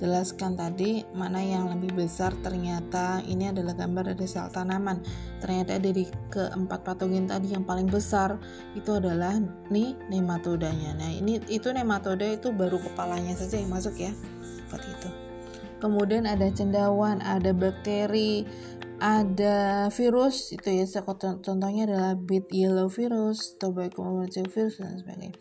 jelaskan 0.00 0.56
tadi 0.56 1.04
mana 1.12 1.44
yang 1.44 1.68
lebih 1.68 1.92
besar 1.92 2.32
ternyata 2.40 3.20
ini 3.28 3.52
adalah 3.52 3.76
gambar 3.76 4.16
dari 4.16 4.24
sel 4.24 4.48
tanaman. 4.48 5.04
Ternyata 5.44 5.76
dari 5.76 6.08
keempat 6.32 6.80
patogen 6.80 7.28
tadi 7.28 7.52
yang 7.52 7.68
paling 7.68 7.84
besar 7.92 8.40
itu 8.72 8.96
adalah 8.96 9.36
nih 9.68 9.92
nematodanya 10.08 10.96
nah 10.96 11.12
ini 11.12 11.36
itu 11.52 11.68
nematoda 11.68 12.24
itu 12.24 12.48
baru 12.48 12.80
kepalanya 12.80 13.36
saja 13.36 13.60
yang 13.60 13.68
masuk 13.68 14.00
ya 14.00 14.12
seperti 14.40 14.88
itu. 14.88 15.08
Kemudian 15.84 16.24
ada 16.24 16.48
cendawan 16.48 17.20
ada 17.20 17.52
bakteri 17.52 18.48
ada 19.00 19.88
virus 19.92 20.52
itu 20.52 20.84
ya 20.84 20.84
contohnya 21.40 21.88
adalah 21.88 22.12
bit 22.16 22.52
yellow 22.52 22.88
virus, 22.88 23.56
tobacco 23.56 24.04
virus 24.28 24.76
dan 24.76 25.00
sebagainya 25.00 25.36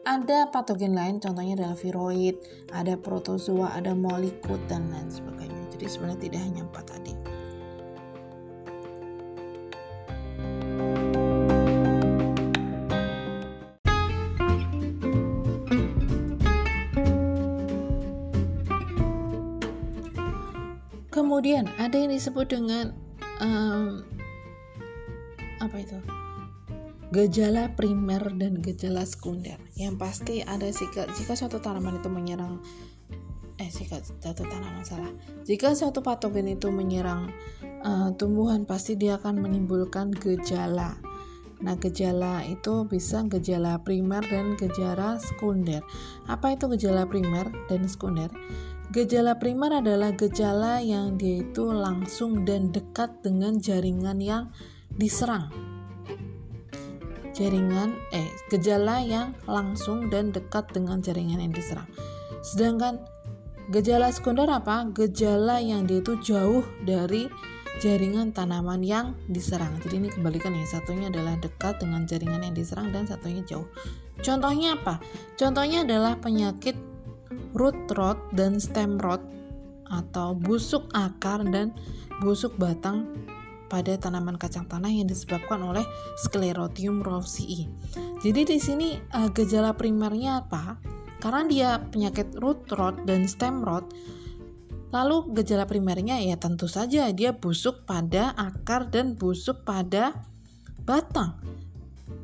ada 0.00 0.48
patogen 0.48 0.96
lain 0.96 1.20
contohnya 1.20 1.60
adalah 1.60 1.76
viroid 1.76 2.40
ada 2.72 2.96
protozoa 2.96 3.76
ada 3.76 3.92
molikut 3.92 4.60
dan 4.64 4.88
lain 4.88 5.12
sebagainya. 5.12 5.60
Jadi 5.76 5.84
sebenarnya 5.88 6.20
tidak 6.24 6.40
hanya 6.40 6.62
empat 6.64 6.84
tadi. 6.88 7.14
Kemudian 21.10 21.68
ada 21.76 21.96
yang 22.00 22.12
disebut 22.12 22.48
dengan 22.48 22.96
um, 23.44 24.00
apa 25.60 25.76
itu 25.76 26.00
gejala 27.10 27.74
primer 27.74 28.22
dan 28.38 28.62
gejala 28.62 29.02
sekunder. 29.02 29.58
Yang 29.74 29.94
pasti 29.98 30.34
ada 30.46 30.70
jika, 30.70 31.10
jika 31.10 31.34
suatu 31.34 31.58
tanaman 31.58 31.98
itu 31.98 32.06
menyerang 32.06 32.62
eh 33.60 33.68
jika 33.68 34.00
suatu 34.00 34.46
tanaman 34.46 34.86
salah. 34.86 35.10
Jika 35.44 35.74
suatu 35.76 36.00
patogen 36.00 36.48
itu 36.48 36.70
menyerang 36.72 37.28
uh, 37.84 38.08
tumbuhan 38.16 38.64
pasti 38.64 38.96
dia 38.96 39.18
akan 39.18 39.42
menimbulkan 39.42 40.14
gejala. 40.16 40.96
Nah, 41.60 41.76
gejala 41.76 42.40
itu 42.48 42.88
bisa 42.88 43.20
gejala 43.28 43.76
primer 43.84 44.24
dan 44.32 44.56
gejala 44.56 45.20
sekunder. 45.20 45.84
Apa 46.24 46.56
itu 46.56 46.72
gejala 46.72 47.04
primer 47.04 47.52
dan 47.68 47.84
sekunder? 47.84 48.32
Gejala 48.96 49.36
primer 49.36 49.84
adalah 49.84 50.16
gejala 50.16 50.80
yang 50.80 51.20
dia 51.20 51.44
itu 51.44 51.68
langsung 51.68 52.48
dan 52.48 52.72
dekat 52.72 53.12
dengan 53.20 53.60
jaringan 53.60 54.24
yang 54.24 54.48
diserang 54.96 55.52
jaringan 57.40 57.96
eh 58.12 58.28
gejala 58.52 59.00
yang 59.00 59.32
langsung 59.48 60.12
dan 60.12 60.28
dekat 60.28 60.68
dengan 60.76 61.00
jaringan 61.00 61.40
yang 61.40 61.56
diserang. 61.56 61.88
Sedangkan 62.44 63.00
gejala 63.72 64.12
sekunder 64.12 64.44
apa? 64.52 64.84
Gejala 64.92 65.56
yang 65.64 65.88
dia 65.88 66.04
itu 66.04 66.20
jauh 66.20 66.60
dari 66.84 67.32
jaringan 67.80 68.36
tanaman 68.36 68.84
yang 68.84 69.16
diserang. 69.32 69.72
Jadi 69.80 70.04
ini 70.04 70.08
kebalikan 70.12 70.52
ya, 70.52 70.68
satunya 70.68 71.08
adalah 71.08 71.40
dekat 71.40 71.80
dengan 71.80 72.04
jaringan 72.04 72.44
yang 72.44 72.52
diserang 72.52 72.92
dan 72.92 73.08
satunya 73.08 73.40
jauh. 73.48 73.64
Contohnya 74.20 74.76
apa? 74.76 75.00
Contohnya 75.40 75.88
adalah 75.88 76.20
penyakit 76.20 76.76
root 77.56 77.88
rot 77.96 78.20
dan 78.36 78.60
stem 78.60 79.00
rot 79.00 79.24
atau 79.88 80.36
busuk 80.36 80.86
akar 80.92 81.40
dan 81.48 81.72
busuk 82.20 82.52
batang 82.60 83.08
pada 83.70 83.94
tanaman 83.94 84.34
kacang 84.34 84.66
tanah 84.66 84.90
yang 84.90 85.06
disebabkan 85.06 85.62
oleh 85.62 85.86
Sclerotium 86.26 87.00
rovsii. 87.06 87.70
Jadi 88.20 88.42
di 88.42 88.58
sini 88.58 88.98
uh, 89.14 89.30
gejala 89.30 89.78
primernya 89.78 90.42
apa? 90.42 90.82
Karena 91.22 91.42
dia 91.46 91.68
penyakit 91.78 92.34
root 92.42 92.66
rot 92.74 93.06
dan 93.06 93.30
stem 93.30 93.62
rot, 93.62 93.86
lalu 94.90 95.30
gejala 95.38 95.70
primernya 95.70 96.18
ya 96.18 96.34
tentu 96.34 96.66
saja 96.66 97.06
dia 97.14 97.30
busuk 97.30 97.86
pada 97.86 98.34
akar 98.34 98.90
dan 98.90 99.14
busuk 99.14 99.62
pada 99.62 100.18
batang. 100.82 101.38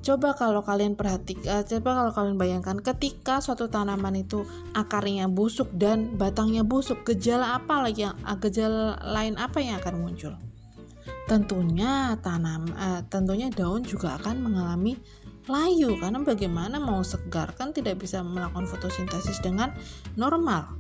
Coba 0.07 0.39
kalau 0.39 0.63
kalian 0.63 0.95
perhatikan, 0.95 1.63
eh, 1.63 1.65
coba 1.67 1.99
kalau 1.99 2.13
kalian 2.15 2.39
bayangkan 2.39 2.79
ketika 2.79 3.43
suatu 3.43 3.67
tanaman 3.67 4.15
itu 4.23 4.47
akarnya 4.71 5.27
busuk 5.27 5.67
dan 5.75 6.15
batangnya 6.15 6.63
busuk, 6.63 7.03
gejala 7.03 7.59
apa 7.59 7.83
lagi 7.83 8.07
yang 8.07 8.15
gejala 8.39 9.03
lain 9.03 9.35
apa 9.35 9.59
yang 9.59 9.83
akan 9.83 9.95
muncul? 9.99 10.35
Tentunya 11.27 12.15
tanam 12.23 12.71
uh, 12.79 13.03
tentunya 13.11 13.51
daun 13.51 13.83
juga 13.83 14.15
akan 14.23 14.47
mengalami 14.47 14.95
layu 15.47 15.95
karena 15.99 16.23
bagaimana 16.23 16.79
mau 16.79 17.03
segar 17.03 17.55
kan 17.55 17.71
tidak 17.71 18.03
bisa 18.03 18.23
melakukan 18.23 18.67
fotosintesis 18.67 19.39
dengan 19.43 19.75
normal. 20.19 20.75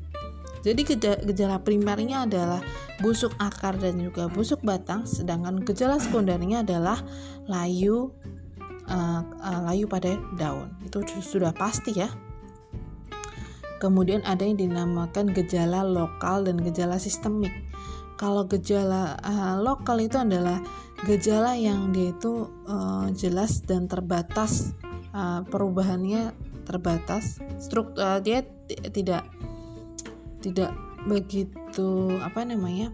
Jadi 0.66 0.82
gejala 1.30 1.62
primernya 1.62 2.26
adalah 2.26 2.58
busuk 2.98 3.30
akar 3.38 3.78
dan 3.78 4.02
juga 4.02 4.26
busuk 4.26 4.58
batang, 4.66 5.06
sedangkan 5.06 5.62
gejala 5.62 6.02
sekundernya 6.02 6.66
adalah 6.66 6.98
layu 7.46 8.10
uh, 8.90 9.22
uh, 9.22 9.60
layu 9.70 9.86
pada 9.86 10.18
daun. 10.34 10.74
Itu 10.82 11.06
sudah 11.22 11.54
pasti 11.54 11.94
ya. 11.94 12.10
Kemudian 13.78 14.26
ada 14.26 14.42
yang 14.42 14.58
dinamakan 14.58 15.30
gejala 15.30 15.86
lokal 15.86 16.42
dan 16.42 16.58
gejala 16.58 16.98
sistemik 16.98 17.52
kalau 18.16 18.48
gejala 18.48 19.20
uh, 19.20 19.60
lokal 19.60 20.00
itu 20.00 20.16
adalah 20.16 20.60
gejala 21.04 21.52
yang 21.56 21.92
dia 21.92 22.12
itu 22.16 22.48
uh, 22.64 23.08
jelas 23.12 23.60
dan 23.64 23.84
terbatas 23.86 24.72
uh, 25.12 25.44
perubahannya 25.46 26.32
terbatas 26.64 27.38
struktur 27.60 28.02
uh, 28.02 28.18
dia 28.18 28.42
tidak 28.90 29.28
tidak 30.40 30.72
begitu 31.06 32.10
apa 32.24 32.42
namanya 32.42 32.90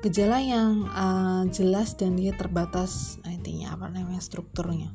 gejala 0.00 0.40
yang 0.40 0.88
uh, 0.96 1.44
jelas 1.52 1.92
dan 1.92 2.16
dia 2.16 2.32
terbatas 2.32 3.20
intinya 3.28 3.76
apa 3.76 3.92
namanya 3.92 4.20
strukturnya. 4.24 4.88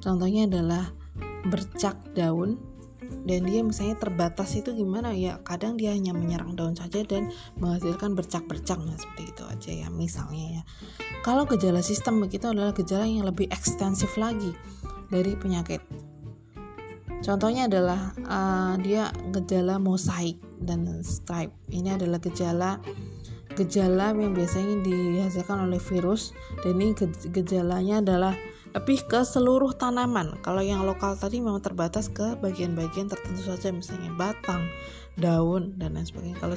Contohnya 0.00 0.48
adalah 0.48 0.88
bercak 1.44 2.00
daun 2.16 2.56
dan 3.26 3.46
dia 3.46 3.60
misalnya 3.60 3.98
terbatas 4.00 4.54
itu 4.56 4.72
gimana 4.72 5.12
ya 5.12 5.38
kadang 5.44 5.76
dia 5.76 5.92
hanya 5.92 6.16
menyerang 6.16 6.56
daun 6.56 6.74
saja 6.74 7.04
dan 7.04 7.28
menghasilkan 7.60 8.16
bercak-bercak 8.16 8.78
nah 8.80 8.96
seperti 8.96 9.30
itu 9.30 9.42
aja 9.46 9.70
ya 9.86 9.88
misalnya 9.92 10.60
ya. 10.60 10.62
Kalau 11.20 11.44
gejala 11.44 11.84
sistem 11.84 12.22
begitu 12.22 12.48
adalah 12.48 12.72
gejala 12.72 13.04
yang 13.04 13.28
lebih 13.28 13.50
ekstensif 13.52 14.16
lagi 14.16 14.56
dari 15.12 15.36
penyakit. 15.36 15.82
Contohnya 17.20 17.68
adalah 17.68 18.16
uh, 18.24 18.74
dia 18.80 19.12
gejala 19.28 19.76
mosaik 19.76 20.40
dan 20.64 20.88
stripe. 21.04 21.52
Ini 21.68 22.00
adalah 22.00 22.16
gejala 22.16 22.80
gejala 23.60 24.16
yang 24.16 24.32
biasanya 24.32 24.80
dihasilkan 24.80 25.68
oleh 25.68 25.76
virus. 25.76 26.32
Dan 26.64 26.80
ini 26.80 26.96
gejalanya 27.28 28.00
adalah 28.00 28.34
lebih 28.70 29.02
ke 29.10 29.26
seluruh 29.26 29.74
tanaman. 29.74 30.38
Kalau 30.46 30.62
yang 30.62 30.86
lokal 30.86 31.18
tadi 31.18 31.42
memang 31.42 31.58
terbatas 31.58 32.06
ke 32.06 32.38
bagian-bagian 32.38 33.10
tertentu 33.10 33.42
saja, 33.42 33.74
misalnya 33.74 34.14
batang, 34.14 34.62
daun, 35.18 35.74
dan 35.74 35.98
lain 35.98 36.06
sebagainya. 36.06 36.38
Kalau 36.38 36.56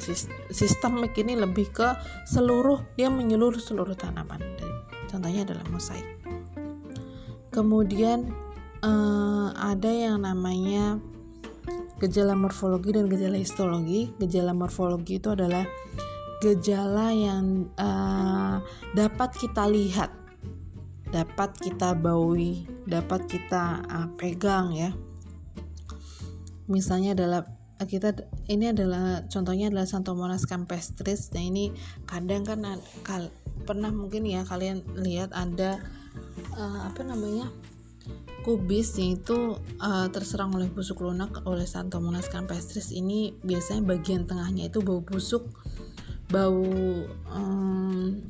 sistemik 0.54 1.18
ini 1.18 1.34
lebih 1.34 1.70
ke 1.74 1.88
seluruh, 2.30 2.82
dia 2.94 3.10
menyeluruh 3.10 3.58
seluruh 3.58 3.98
tanaman. 3.98 4.38
contohnya 5.10 5.46
adalah 5.46 5.62
mosaik. 5.70 6.02
Kemudian 7.54 8.34
eh, 8.82 9.48
ada 9.54 9.90
yang 9.90 10.26
namanya 10.26 10.98
gejala 12.02 12.34
morfologi 12.34 12.90
dan 12.90 13.06
gejala 13.06 13.38
histologi. 13.38 14.10
Gejala 14.18 14.50
morfologi 14.50 15.22
itu 15.22 15.30
adalah 15.30 15.62
gejala 16.42 17.08
yang 17.08 17.72
uh, 17.80 18.60
dapat 18.92 19.32
kita 19.32 19.64
lihat 19.64 20.12
dapat 21.14 21.54
kita 21.62 21.94
baui, 21.94 22.66
dapat 22.90 23.30
kita 23.30 23.86
uh, 23.86 24.10
pegang 24.18 24.74
ya. 24.74 24.90
Misalnya 26.66 27.14
adalah 27.14 27.46
kita 27.86 28.26
ini 28.50 28.74
adalah 28.74 29.22
contohnya 29.30 29.70
adalah 29.70 29.86
Santomonas 29.86 30.42
campestris. 30.42 31.30
Nah 31.30 31.46
ini 31.46 31.70
kadang 32.10 32.42
kan 32.42 32.66
kal, 33.06 33.30
pernah 33.62 33.94
mungkin 33.94 34.26
ya 34.26 34.42
kalian 34.42 34.82
lihat 34.98 35.30
ada 35.30 35.78
uh, 36.58 36.90
apa 36.90 37.06
namanya 37.06 37.46
kubis 38.42 38.98
yaitu 39.00 39.56
uh, 39.80 40.06
terserang 40.10 40.52
oleh 40.52 40.66
busuk 40.66 40.98
lunak 41.00 41.46
oleh 41.46 41.64
Santomonas 41.64 42.26
campestris 42.26 42.90
ini 42.90 43.32
biasanya 43.46 43.86
bagian 43.86 44.26
tengahnya 44.26 44.68
itu 44.68 44.82
bau 44.84 45.00
busuk 45.00 45.46
bau 46.28 46.66
um, 47.30 48.20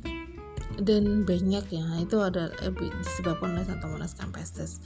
dan 0.81 1.23
banyak 1.23 1.65
ya 1.71 1.85
itu 2.01 2.17
ada 2.19 2.51
eh, 2.63 2.73
disebabkan 2.73 3.55
oleh 3.55 3.65
Santomonas 3.67 4.15
campestris 4.17 4.83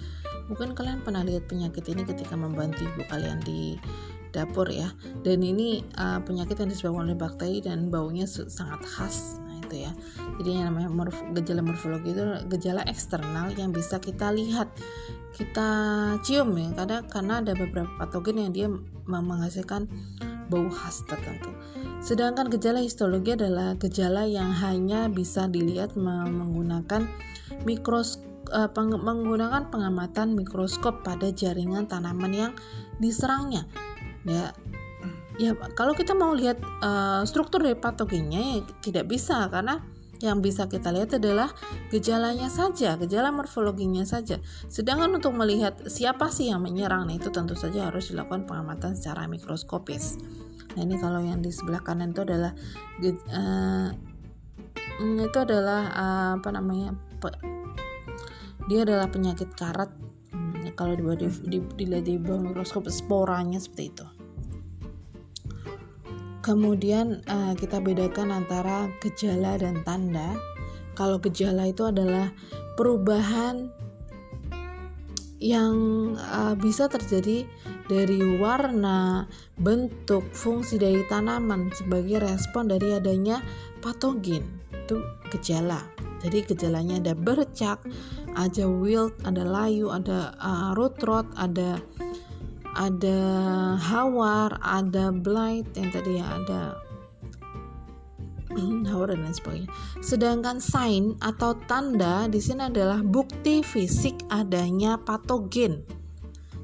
mungkin 0.50 0.74
kalian 0.74 1.06
pernah 1.06 1.22
lihat 1.22 1.46
penyakit 1.46 1.86
ini 1.90 2.04
ketika 2.04 2.34
membantu 2.34 2.82
ibu 2.84 3.06
kalian 3.06 3.38
di 3.46 3.78
dapur 4.34 4.70
ya. 4.70 4.90
Dan 5.22 5.42
ini 5.42 5.82
uh, 5.98 6.22
penyakit 6.22 6.58
yang 6.58 6.70
disebabkan 6.70 7.10
oleh 7.10 7.18
bakteri 7.18 7.62
dan 7.62 7.90
baunya 7.90 8.26
sangat 8.30 8.82
khas. 8.86 9.42
Nah 9.46 9.62
gitu 9.66 9.86
ya. 9.86 9.92
Jadi 10.42 10.50
yang 10.50 10.66
namanya 10.74 10.90
morf 10.90 11.18
gejala 11.34 11.62
morfologi 11.62 12.14
itu 12.14 12.26
gejala 12.50 12.82
eksternal 12.90 13.54
yang 13.58 13.74
bisa 13.74 14.02
kita 14.02 14.34
lihat. 14.34 14.70
Kita 15.34 15.70
cium 16.26 16.58
ya 16.58 16.74
karena 16.74 17.06
karena 17.06 17.34
ada 17.40 17.54
beberapa 17.54 17.90
patogen 18.02 18.50
yang 18.50 18.52
dia 18.52 18.68
menghasilkan 19.06 19.88
bau 20.50 20.68
khas 20.68 21.06
tertentu. 21.06 21.54
Sedangkan 22.02 22.50
gejala 22.50 22.82
histologi 22.82 23.38
adalah 23.38 23.78
gejala 23.78 24.26
yang 24.26 24.52
hanya 24.52 25.08
bisa 25.08 25.46
dilihat 25.46 25.94
menggunakan 25.96 27.06
mikros 27.64 28.26
peng 28.50 28.90
menggunakan 28.90 29.70
pengamatan 29.70 30.34
mikroskop 30.34 31.06
pada 31.06 31.30
jaringan 31.30 31.86
tanaman 31.86 32.34
yang 32.34 32.52
diserangnya. 32.98 33.70
Ya 34.26 34.52
ya 35.40 35.56
kalau 35.78 35.96
kita 35.96 36.12
mau 36.18 36.36
lihat 36.36 36.60
uh, 36.84 37.24
struktur 37.24 37.64
dari 37.64 37.78
patogennya 37.78 38.42
ya 38.42 38.58
tidak 38.84 39.06
bisa 39.08 39.48
karena 39.48 39.80
yang 40.20 40.44
bisa 40.44 40.68
kita 40.68 40.92
lihat 40.92 41.16
adalah 41.16 41.52
gejalanya 41.88 42.52
saja, 42.52 43.00
gejala 43.00 43.32
morfologinya 43.32 44.04
saja. 44.04 44.44
Sedangkan 44.68 45.16
untuk 45.16 45.32
melihat 45.32 45.80
siapa 45.88 46.28
sih 46.28 46.52
yang 46.52 46.60
menyerang, 46.60 47.08
nah 47.08 47.16
itu 47.16 47.32
tentu 47.32 47.56
saja 47.56 47.88
harus 47.88 48.12
dilakukan 48.12 48.44
pengamatan 48.44 49.00
secara 49.00 49.32
mikroskopis. 49.32 50.20
Nah 50.76 50.82
ini 50.84 51.00
kalau 51.00 51.24
yang 51.24 51.40
di 51.40 51.50
sebelah 51.50 51.80
kanan 51.80 52.12
itu 52.12 52.28
adalah 52.28 52.52
uh, 53.32 53.90
itu 55.00 55.38
adalah 55.40 55.82
uh, 55.96 56.32
apa 56.36 56.50
namanya 56.52 56.92
dia 58.68 58.86
adalah 58.86 59.10
penyakit 59.10 59.56
karat. 59.56 59.90
Hmm, 60.30 60.62
kalau 60.78 60.94
di, 60.94 61.04
di, 61.26 61.28
di, 61.48 61.58
dilihat 61.80 62.06
di 62.06 62.22
bawah 62.22 62.54
mikroskop 62.54 62.86
sporanya 62.92 63.58
seperti 63.58 63.96
itu. 63.96 64.19
Kemudian 66.50 67.22
uh, 67.30 67.54
kita 67.54 67.78
bedakan 67.78 68.34
antara 68.34 68.90
gejala 69.06 69.62
dan 69.62 69.86
tanda. 69.86 70.34
Kalau 70.98 71.22
gejala 71.22 71.70
itu 71.70 71.86
adalah 71.86 72.34
perubahan 72.74 73.70
yang 75.38 75.78
uh, 76.18 76.58
bisa 76.58 76.90
terjadi 76.90 77.46
dari 77.86 78.42
warna, 78.42 79.30
bentuk, 79.62 80.26
fungsi 80.34 80.82
dari 80.82 81.06
tanaman 81.06 81.70
sebagai 81.70 82.18
respon 82.18 82.66
dari 82.66 82.98
adanya 82.98 83.46
patogen. 83.86 84.42
Itu 84.74 85.06
gejala. 85.30 85.86
Jadi 86.26 86.50
gejalanya 86.50 86.98
ada 86.98 87.14
bercak, 87.14 87.78
ada 88.34 88.66
wilt, 88.66 89.14
ada 89.22 89.46
layu, 89.46 89.94
ada 89.94 90.34
uh, 90.42 90.74
root 90.74 90.98
rot, 91.06 91.30
ada 91.38 91.78
ada 92.78 93.20
hawar, 93.80 94.58
ada 94.62 95.10
blight 95.10 95.70
yang 95.74 95.90
tadi 95.90 96.22
ya 96.22 96.26
ada 96.42 96.62
hawar 98.90 99.14
dan 99.14 99.26
lain 99.26 99.36
sebagainya. 99.36 99.70
Sedangkan 100.02 100.58
sign 100.62 101.18
atau 101.22 101.58
tanda 101.66 102.26
di 102.30 102.42
sini 102.42 102.70
adalah 102.70 103.02
bukti 103.02 103.62
fisik 103.62 104.18
adanya 104.30 104.98
patogen. 105.02 105.86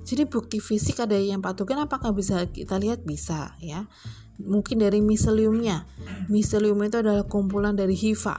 Jadi 0.06 0.30
bukti 0.30 0.62
fisik 0.62 1.02
adanya 1.02 1.42
patogen 1.42 1.82
apakah 1.82 2.14
bisa 2.14 2.46
kita 2.50 2.78
lihat 2.78 3.02
bisa 3.06 3.58
ya. 3.58 3.90
Mungkin 4.36 4.84
dari 4.84 5.00
miseliumnya. 5.00 5.88
Miselium 6.28 6.84
itu 6.84 7.00
adalah 7.00 7.24
kumpulan 7.26 7.74
dari 7.74 7.96
hifa 7.96 8.38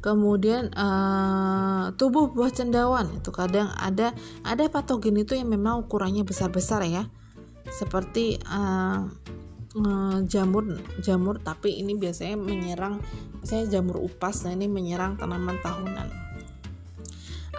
kemudian 0.00 0.72
uh, 0.72 1.92
tubuh 1.94 2.32
buah 2.32 2.48
cendawan 2.48 3.20
itu 3.20 3.28
kadang 3.30 3.68
ada 3.76 4.16
ada 4.42 4.64
patogen 4.72 5.20
itu 5.20 5.36
yang 5.36 5.52
memang 5.52 5.84
ukurannya 5.84 6.24
besar-besar 6.24 6.84
ya. 6.88 7.04
Seperti 7.68 8.40
uh, 8.48 9.04
uh, 9.76 10.18
jamur 10.24 10.80
jamur 11.04 11.38
tapi 11.44 11.78
ini 11.78 11.94
biasanya 11.94 12.40
menyerang 12.40 12.98
saya 13.44 13.68
jamur 13.68 14.00
upas 14.00 14.44
nah 14.48 14.56
ini 14.56 14.66
menyerang 14.66 15.20
tanaman 15.20 15.60
tahunan. 15.60 16.08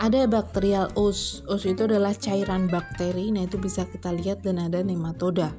Ada 0.01 0.25
bakterial 0.25 0.89
us 0.97 1.45
us 1.45 1.62
itu 1.69 1.86
adalah 1.86 2.17
cairan 2.17 2.65
bakteri 2.65 3.30
nah 3.30 3.45
itu 3.45 3.62
bisa 3.62 3.86
kita 3.86 4.10
lihat 4.10 4.41
dan 4.41 4.58
ada 4.58 4.82
nematoda. 4.82 5.54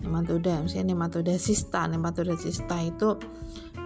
Nematoda 0.00 0.62
misalnya 0.62 0.94
nematoda 0.94 1.34
sista 1.36 1.90
nematoda 1.90 2.38
sista 2.38 2.78
itu 2.80 3.18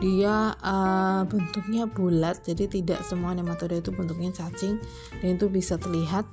dia 0.03 0.55
uh, 0.59 1.23
bentuknya 1.29 1.87
bulat 1.87 2.43
jadi 2.43 2.67
tidak 2.67 3.01
semua 3.07 3.35
nematoda 3.35 3.79
itu 3.79 3.95
bentuknya 3.95 4.35
cacing 4.35 4.83
dan 5.23 5.29
itu 5.39 5.47
bisa 5.47 5.79
terlihat 5.79 6.27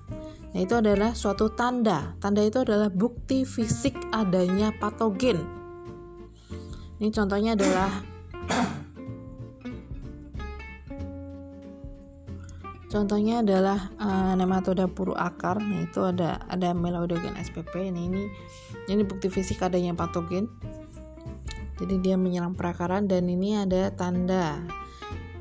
nah 0.52 0.60
itu 0.60 0.74
adalah 0.76 1.14
suatu 1.14 1.54
tanda 1.54 2.18
tanda 2.18 2.42
itu 2.42 2.62
adalah 2.66 2.90
bukti 2.90 3.46
fisik 3.46 3.94
adanya 4.12 4.74
patogen 4.82 5.42
ini 7.02 7.10
contohnya 7.10 7.54
adalah 7.58 7.92
Contohnya 12.92 13.40
adalah 13.40 13.88
uh, 14.04 14.36
nematoda 14.36 14.84
puru 14.84 15.16
akar. 15.16 15.64
Nah, 15.64 15.88
itu 15.88 16.04
ada 16.04 16.44
ada 16.52 16.76
Meloidogen 16.76 17.40
spp. 17.40 17.88
Nah, 17.88 18.04
ini 18.04 18.28
ini 18.92 19.08
bukti 19.08 19.32
fisik 19.32 19.64
adanya 19.64 19.96
patogen 19.96 20.52
jadi 21.82 21.96
dia 21.98 22.16
menyerang 22.16 22.54
perakaran 22.54 23.10
dan 23.10 23.26
ini 23.26 23.58
ada 23.58 23.90
tanda 23.90 24.62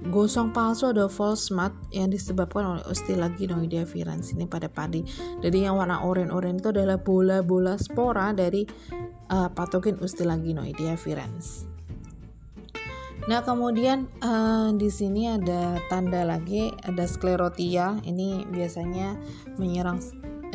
gosong 0.09 0.57
palsu 0.57 0.96
ada 0.96 1.05
false 1.12 1.53
mat 1.53 1.76
yang 1.92 2.09
disebabkan 2.09 2.64
oleh 2.64 2.85
Ustilaginoidea 2.88 3.85
virans 3.85 4.33
ini 4.33 4.48
pada 4.48 4.72
padi. 4.72 5.05
Jadi 5.44 5.68
yang 5.68 5.76
warna 5.76 6.00
oranye-oranye 6.00 6.64
itu 6.64 6.72
adalah 6.72 6.96
bola-bola 6.96 7.76
spora 7.76 8.33
dari 8.33 8.64
uh, 9.29 9.53
patogen 9.53 10.00
Ustilaginoidea 10.00 10.96
virans. 10.96 11.68
Nah 13.29 13.44
kemudian 13.44 14.09
uh, 14.24 14.72
di 14.72 14.88
sini 14.88 15.29
ada 15.29 15.76
tanda 15.92 16.24
lagi 16.24 16.72
ada 16.88 17.05
sklerotia 17.05 18.00
ini 18.09 18.48
biasanya 18.48 19.20
menyerang 19.61 20.00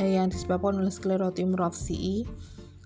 eh, 0.01 0.17
yang 0.17 0.33
disebabkan 0.33 0.81
oleh 0.81 0.89
Sclerotium 0.89 1.53
rofsii 1.53 2.25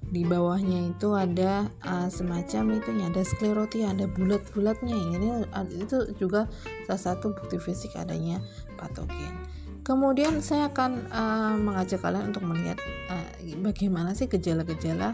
di 0.09 0.25
bawahnya 0.25 0.89
itu 0.89 1.13
ada 1.13 1.69
uh, 1.85 2.09
semacam 2.09 2.81
itu 2.81 2.89
ada 2.97 3.21
sklerotia 3.21 3.93
ada 3.93 4.09
bulat-bulatnya. 4.09 4.97
Ini 4.97 5.27
itu 5.77 6.17
juga 6.17 6.49
salah 6.89 7.01
satu 7.13 7.33
bukti 7.37 7.61
fisik 7.61 7.93
adanya 7.93 8.41
patogen. 8.81 9.37
Kemudian 9.85 10.41
saya 10.41 10.69
akan 10.69 11.09
uh, 11.09 11.55
mengajak 11.57 12.01
kalian 12.01 12.33
untuk 12.33 12.45
melihat 12.45 12.77
uh, 13.09 13.25
bagaimana 13.61 14.13
sih 14.13 14.29
gejala-gejala 14.29 15.13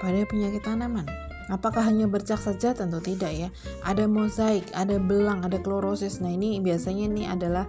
pada 0.00 0.20
penyakit 0.28 0.64
tanaman. 0.64 1.08
Apakah 1.52 1.84
hanya 1.84 2.08
bercak 2.08 2.40
saja? 2.40 2.72
Tentu 2.72 3.04
tidak 3.04 3.32
ya. 3.32 3.48
Ada 3.84 4.08
mozaik 4.08 4.64
ada 4.72 4.96
belang 4.96 5.44
ada 5.44 5.60
klorosis. 5.60 6.24
Nah 6.24 6.32
ini 6.32 6.56
biasanya 6.60 7.04
ini 7.04 7.22
adalah 7.28 7.68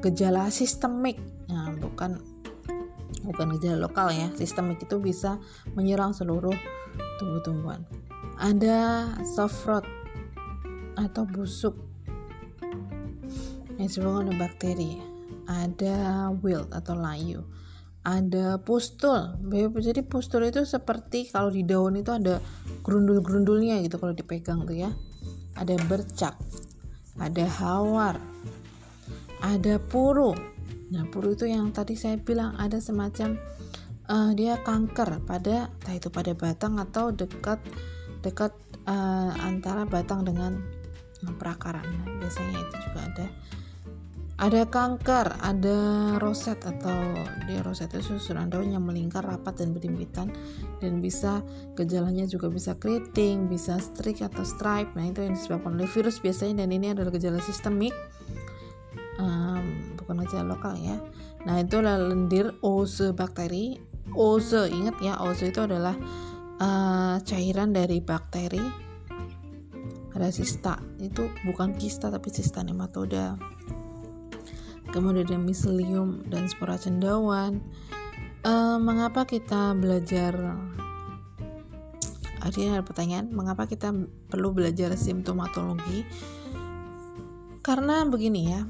gejala 0.00 0.48
sistemik. 0.48 1.20
Nah 1.52 1.68
bukan 1.76 2.16
bukan 3.32 3.56
gejala 3.56 3.86
lokal 3.86 4.10
ya 4.10 4.28
sistemik 4.34 4.82
itu 4.82 4.98
bisa 4.98 5.38
menyerang 5.78 6.12
seluruh 6.12 6.54
tubuh 7.22 7.40
tumbuhan 7.42 7.86
ada 8.40 9.06
soft 9.22 9.62
rot 9.64 9.86
atau 10.98 11.24
busuk 11.24 11.76
yang 13.80 13.88
disebabkan 13.88 14.28
oleh 14.28 14.36
bakteri. 14.36 14.92
Ada 15.48 16.28
wilt 16.44 16.68
atau 16.68 16.92
layu. 17.00 17.40
Ada 18.04 18.60
pustul. 18.60 19.40
Jadi 19.80 20.04
pustul 20.04 20.44
itu 20.44 20.68
seperti 20.68 21.32
kalau 21.32 21.48
di 21.48 21.64
daun 21.64 21.96
itu 21.96 22.12
ada 22.12 22.44
gerundul-gerundulnya 22.84 23.80
gitu 23.80 23.96
kalau 23.96 24.12
dipegang 24.12 24.68
tuh 24.68 24.76
ya. 24.76 24.92
Ada 25.56 25.80
bercak 25.88 26.36
ada 27.20 27.44
hawar 27.60 28.16
ada 29.44 29.76
puru 29.76 30.32
Nah, 30.90 31.06
puru 31.06 31.38
itu 31.38 31.46
yang 31.46 31.70
tadi 31.70 31.94
saya 31.94 32.18
bilang 32.18 32.58
ada 32.58 32.82
semacam 32.82 33.38
uh, 34.10 34.30
dia 34.34 34.58
kanker 34.60 35.22
pada 35.22 35.70
entah 35.70 35.94
itu 35.94 36.10
pada 36.10 36.34
batang 36.34 36.82
atau 36.82 37.14
dekat 37.14 37.62
dekat 38.20 38.52
uh, 38.90 39.32
antara 39.46 39.86
batang 39.86 40.26
dengan 40.26 40.58
perakaran. 41.38 41.86
Nah, 41.86 42.06
biasanya 42.18 42.58
itu 42.58 42.76
juga 42.90 43.00
ada 43.06 43.26
ada 44.40 44.64
kanker, 44.64 45.36
ada 45.44 45.78
roset 46.16 46.56
atau 46.64 47.12
di 47.44 47.60
roset 47.60 47.92
itu 47.92 48.16
susunan 48.16 48.48
daun 48.48 48.72
yang 48.72 48.80
melingkar 48.80 49.20
rapat 49.20 49.60
dan 49.60 49.76
berimpitan 49.76 50.32
dan 50.80 51.04
bisa 51.04 51.44
gejalanya 51.76 52.24
juga 52.24 52.48
bisa 52.48 52.72
keriting, 52.80 53.52
bisa 53.52 53.76
streak 53.76 54.24
atau 54.24 54.40
stripe. 54.40 54.96
Nah, 54.96 55.12
itu 55.12 55.20
yang 55.20 55.36
disebabkan 55.36 55.76
oleh 55.76 55.84
virus 55.92 56.24
biasanya 56.24 56.64
dan 56.64 56.72
ini 56.72 56.96
adalah 56.96 57.12
gejala 57.12 57.36
sistemik 57.44 57.92
um, 59.20 59.64
bukan 60.00 60.24
gejala 60.24 60.56
lokal 60.56 60.74
ya. 60.80 60.96
Nah 61.44 61.60
itu 61.60 61.80
adalah 61.80 62.08
lendir 62.08 62.56
oze 62.64 63.12
bakteri 63.12 63.76
oze 64.16 64.66
ingat 64.72 64.96
ya 65.04 65.20
oze 65.20 65.52
itu 65.52 65.60
adalah 65.60 65.94
uh, 66.58 67.20
cairan 67.22 67.70
dari 67.76 68.00
bakteri 68.02 68.64
ada 70.10 70.26
sista 70.34 70.82
itu 70.98 71.30
bukan 71.46 71.76
kista 71.76 72.08
tapi 72.08 72.32
sista 72.32 72.64
nematoda. 72.64 73.36
Kemudian 74.90 75.22
ada 75.22 75.38
miselium 75.38 76.26
dan 76.26 76.50
spora 76.50 76.74
cendawan. 76.74 77.62
Uh, 78.40 78.80
mengapa 78.80 79.28
kita 79.28 79.76
belajar 79.76 80.56
Artinya 82.40 82.80
ada 82.80 82.84
pertanyaan, 82.88 83.28
mengapa 83.36 83.68
kita 83.68 83.92
perlu 84.32 84.56
belajar 84.56 84.96
simptomatologi? 84.96 86.08
karena 87.60 88.08
begini 88.08 88.50
ya 88.50 88.64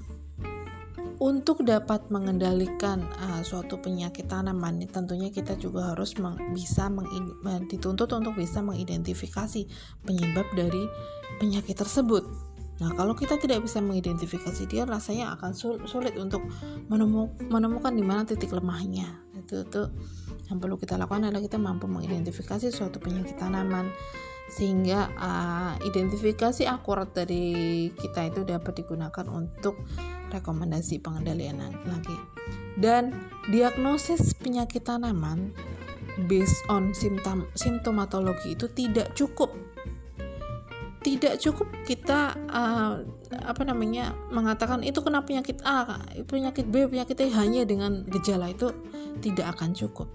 untuk 1.20 1.61
dapat 1.68 2.09
mengendalikan 2.09 3.04
uh, 3.20 3.44
suatu 3.44 3.76
penyakit 3.76 4.24
tanaman 4.24 4.80
tentunya 4.88 5.28
kita 5.28 5.52
juga 5.61 5.92
harus 5.92 6.16
meng, 6.16 6.40
bisa 6.56 6.88
meng, 6.88 7.04
dituntut 7.68 8.09
untuk 8.16 8.40
bisa 8.40 8.64
mengidentifikasi 8.64 9.68
penyebab 10.09 10.48
dari 10.56 10.88
penyakit 11.37 11.76
tersebut. 11.76 12.24
Nah, 12.80 12.96
kalau 12.96 13.12
kita 13.12 13.37
tidak 13.37 13.61
bisa 13.61 13.85
mengidentifikasi 13.85 14.64
dia, 14.64 14.88
rasanya 14.88 15.37
akan 15.37 15.52
sulit 15.85 16.16
untuk 16.16 16.40
menemu, 16.88 17.28
menemukan 17.52 17.92
di 17.92 18.00
mana 18.00 18.24
titik 18.24 18.56
lemahnya. 18.56 19.20
Itu 19.37 19.68
tuh 19.68 19.92
yang 20.48 20.56
perlu 20.56 20.80
kita 20.80 20.96
lakukan 20.96 21.28
adalah 21.28 21.44
kita 21.44 21.61
mampu 21.61 21.85
mengidentifikasi 21.85 22.72
suatu 22.72 22.96
penyakit 22.96 23.37
tanaman 23.37 23.92
sehingga 24.50 25.12
uh, 25.14 25.74
identifikasi 25.85 26.66
akurat 26.66 27.12
dari 27.12 27.87
kita 27.94 28.33
itu 28.33 28.42
dapat 28.42 28.83
digunakan 28.83 29.28
untuk 29.30 29.78
rekomendasi 30.31 31.03
pengendalian 31.03 31.61
lagi. 31.85 32.16
Dan 32.79 33.12
diagnosis 33.51 34.33
penyakit 34.38 34.87
tanaman 34.87 35.53
based 36.31 36.62
on 36.73 36.95
simptom 36.97 37.47
simptomatologi 37.59 38.55
itu 38.57 38.66
tidak 38.73 39.12
cukup 39.14 39.53
tidak 41.01 41.40
cukup 41.40 41.69
kita 41.88 42.37
uh, 42.53 43.01
apa 43.40 43.62
namanya 43.64 44.12
mengatakan 44.29 44.85
itu 44.85 45.01
kena 45.01 45.25
penyakit 45.25 45.64
A, 45.64 46.05
penyakit 46.29 46.69
B, 46.69 46.85
penyakit 46.93 47.16
C 47.16 47.33
hanya 47.33 47.64
dengan 47.64 48.05
gejala 48.05 48.53
itu 48.53 48.69
tidak 49.25 49.57
akan 49.57 49.73
cukup. 49.73 50.09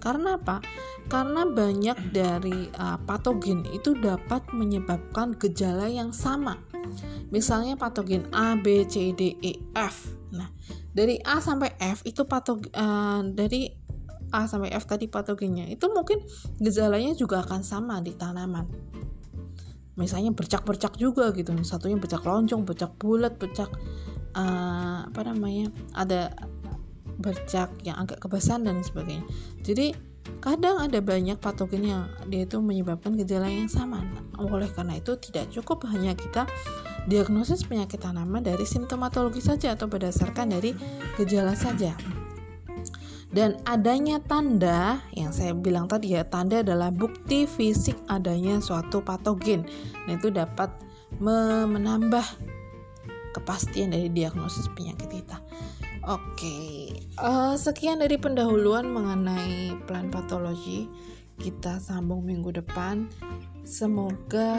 Karena 0.00 0.36
apa? 0.36 0.60
Karena 1.08 1.48
banyak 1.48 2.12
dari 2.12 2.68
uh, 2.76 3.00
patogen 3.04 3.64
itu 3.72 3.96
dapat 3.96 4.44
menyebabkan 4.52 5.36
gejala 5.36 5.88
yang 5.88 6.12
sama. 6.12 6.60
Misalnya 7.32 7.76
patogen 7.80 8.28
A, 8.32 8.56
B, 8.56 8.84
C, 8.84 9.16
D, 9.16 9.36
E, 9.40 9.52
F. 9.72 10.12
Nah, 10.32 10.48
dari 10.92 11.16
A 11.24 11.40
sampai 11.40 11.72
F 11.80 12.04
itu 12.04 12.28
patogen 12.28 12.68
uh, 12.76 13.24
dari 13.32 13.84
A 14.34 14.50
sampai 14.50 14.74
F 14.74 14.90
tadi 14.90 15.06
patogennya 15.06 15.70
itu 15.70 15.86
mungkin 15.94 16.18
gejalanya 16.58 17.14
juga 17.14 17.46
akan 17.46 17.62
sama 17.62 18.02
di 18.02 18.18
tanaman 18.18 18.66
misalnya 19.94 20.34
bercak-bercak 20.34 20.98
juga 20.98 21.30
gitu 21.30 21.54
satunya 21.62 21.94
bercak 21.94 22.26
lonjong 22.26 22.66
bercak 22.66 22.98
bulat 22.98 23.38
bercak 23.38 23.70
uh, 24.34 25.06
apa 25.06 25.20
namanya 25.22 25.70
ada 25.94 26.34
bercak 27.18 27.70
yang 27.86 27.98
agak 28.00 28.22
kebasan 28.22 28.66
dan 28.66 28.82
sebagainya. 28.82 29.24
Jadi 29.62 29.94
kadang 30.40 30.80
ada 30.80 30.98
banyak 31.00 31.36
patogen 31.36 31.84
yang 31.84 32.02
dia 32.28 32.48
itu 32.48 32.60
menyebabkan 32.60 33.16
gejala 33.16 33.48
yang 33.48 33.68
sama. 33.68 34.04
Oleh 34.40 34.68
karena 34.72 34.98
itu 34.98 35.16
tidak 35.20 35.52
cukup 35.52 35.84
hanya 35.92 36.16
kita 36.16 36.48
diagnosis 37.04 37.68
penyakit 37.68 38.00
tanaman 38.00 38.40
dari 38.40 38.64
simptomatologi 38.64 39.44
saja 39.44 39.76
atau 39.76 39.88
berdasarkan 39.88 40.56
dari 40.56 40.72
gejala 41.20 41.52
saja. 41.52 41.92
Dan 43.34 43.58
adanya 43.66 44.22
tanda 44.22 45.02
yang 45.10 45.34
saya 45.34 45.58
bilang 45.58 45.90
tadi 45.90 46.14
ya 46.14 46.22
tanda 46.22 46.62
adalah 46.62 46.94
bukti 46.94 47.50
fisik 47.50 47.98
adanya 48.06 48.62
suatu 48.62 49.02
patogen. 49.02 49.66
Nah 50.06 50.14
itu 50.14 50.30
dapat 50.30 50.70
menambah 51.18 52.22
kepastian 53.34 53.90
dari 53.90 54.06
diagnosis 54.14 54.70
penyakit 54.78 55.10
kita 55.10 55.42
oke 56.06 56.56
uh, 57.18 57.54
sekian 57.54 58.02
dari 58.02 58.18
pendahuluan 58.18 58.88
mengenai 58.88 59.76
plan 59.86 60.10
patologi. 60.10 60.88
Kita 61.34 61.82
sambung 61.82 62.22
minggu 62.22 62.54
depan. 62.62 63.10
Semoga 63.66 64.54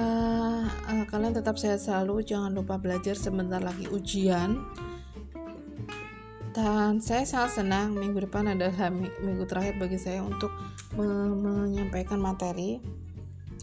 uh, 0.67 1.05
kalian 1.07 1.31
tetap 1.31 1.55
sehat 1.55 1.79
selalu. 1.79 2.25
Jangan 2.27 2.51
lupa 2.51 2.75
belajar 2.75 3.15
sebentar 3.15 3.63
lagi 3.63 3.87
ujian. 3.87 4.59
Dan 6.55 7.03
saya 7.03 7.27
sangat 7.27 7.63
senang 7.63 7.95
minggu 7.95 8.27
depan 8.27 8.47
adalah 8.47 8.91
minggu 9.23 9.43
terakhir 9.47 9.75
bagi 9.75 9.99
saya 9.99 10.23
untuk 10.23 10.51
me 10.95 11.07
menyampaikan 11.31 12.19
materi. 12.19 12.79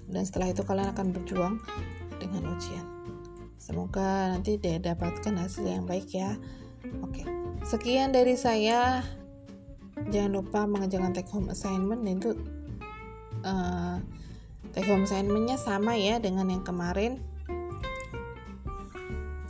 Dan 0.09 0.25
setelah 0.25 0.53
itu 0.53 0.65
kalian 0.65 0.93
akan 0.93 1.13
berjuang 1.13 1.55
dengan 2.21 2.53
ujian. 2.53 2.85
Semoga 3.57 4.33
nanti 4.33 4.61
dapatkan 4.61 5.37
hasil 5.37 5.65
yang 5.65 5.85
baik 5.89 6.13
ya. 6.13 6.37
Oke 7.01 7.42
sekian 7.63 8.11
dari 8.11 8.35
saya. 8.35 9.03
Jangan 10.09 10.33
lupa 10.35 10.67
mengerjakan 10.67 11.15
take 11.15 11.31
home 11.31 11.49
assignment. 11.51 12.03
Dan 12.03 12.19
itu 12.19 12.31
uh, 13.47 13.99
take 14.75 14.89
home 14.89 15.07
assignmentnya 15.07 15.57
sama 15.59 15.95
ya 15.95 16.19
dengan 16.19 16.51
yang 16.51 16.65
kemarin. 16.67 17.23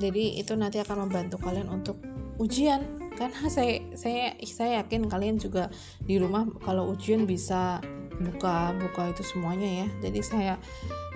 Jadi 0.02 0.42
itu 0.42 0.58
nanti 0.58 0.82
akan 0.82 1.08
membantu 1.08 1.38
kalian 1.40 1.70
untuk 1.70 1.96
ujian. 2.42 2.82
Karena 3.12 3.46
saya 3.46 3.78
saya 3.94 4.34
saya 4.42 4.82
yakin 4.82 5.06
kalian 5.06 5.38
juga 5.38 5.70
di 6.02 6.18
rumah 6.18 6.48
kalau 6.64 6.90
ujian 6.90 7.22
bisa 7.22 7.78
buka 8.18 8.74
buka 8.74 9.14
itu 9.14 9.22
semuanya 9.22 9.86
ya. 9.86 9.88
Jadi 10.02 10.20
saya 10.20 10.54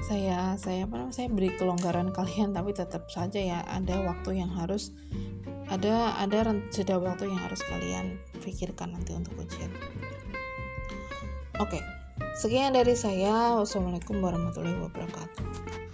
saya 0.04 0.54
saya 0.60 0.84
apa 0.84 1.08
saya 1.14 1.32
beri 1.32 1.56
kelonggaran 1.56 2.12
kalian 2.16 2.52
tapi 2.52 2.76
tetap 2.76 3.08
saja 3.08 3.40
ya 3.40 3.58
ada 3.64 4.02
waktu 4.04 4.42
yang 4.42 4.52
harus 4.52 4.92
ada 5.66 6.14
ada 6.20 6.54
jeda 6.70 7.00
waktu 7.00 7.26
yang 7.26 7.40
harus 7.42 7.58
kalian 7.66 8.20
pikirkan 8.38 8.94
nanti 8.94 9.16
untuk 9.16 9.34
ujian. 9.40 9.72
Oke 11.58 11.80
sekian 12.36 12.76
dari 12.76 12.92
saya. 12.92 13.56
Wassalamualaikum 13.56 14.20
warahmatullahi 14.20 14.78
wabarakatuh 14.84 15.85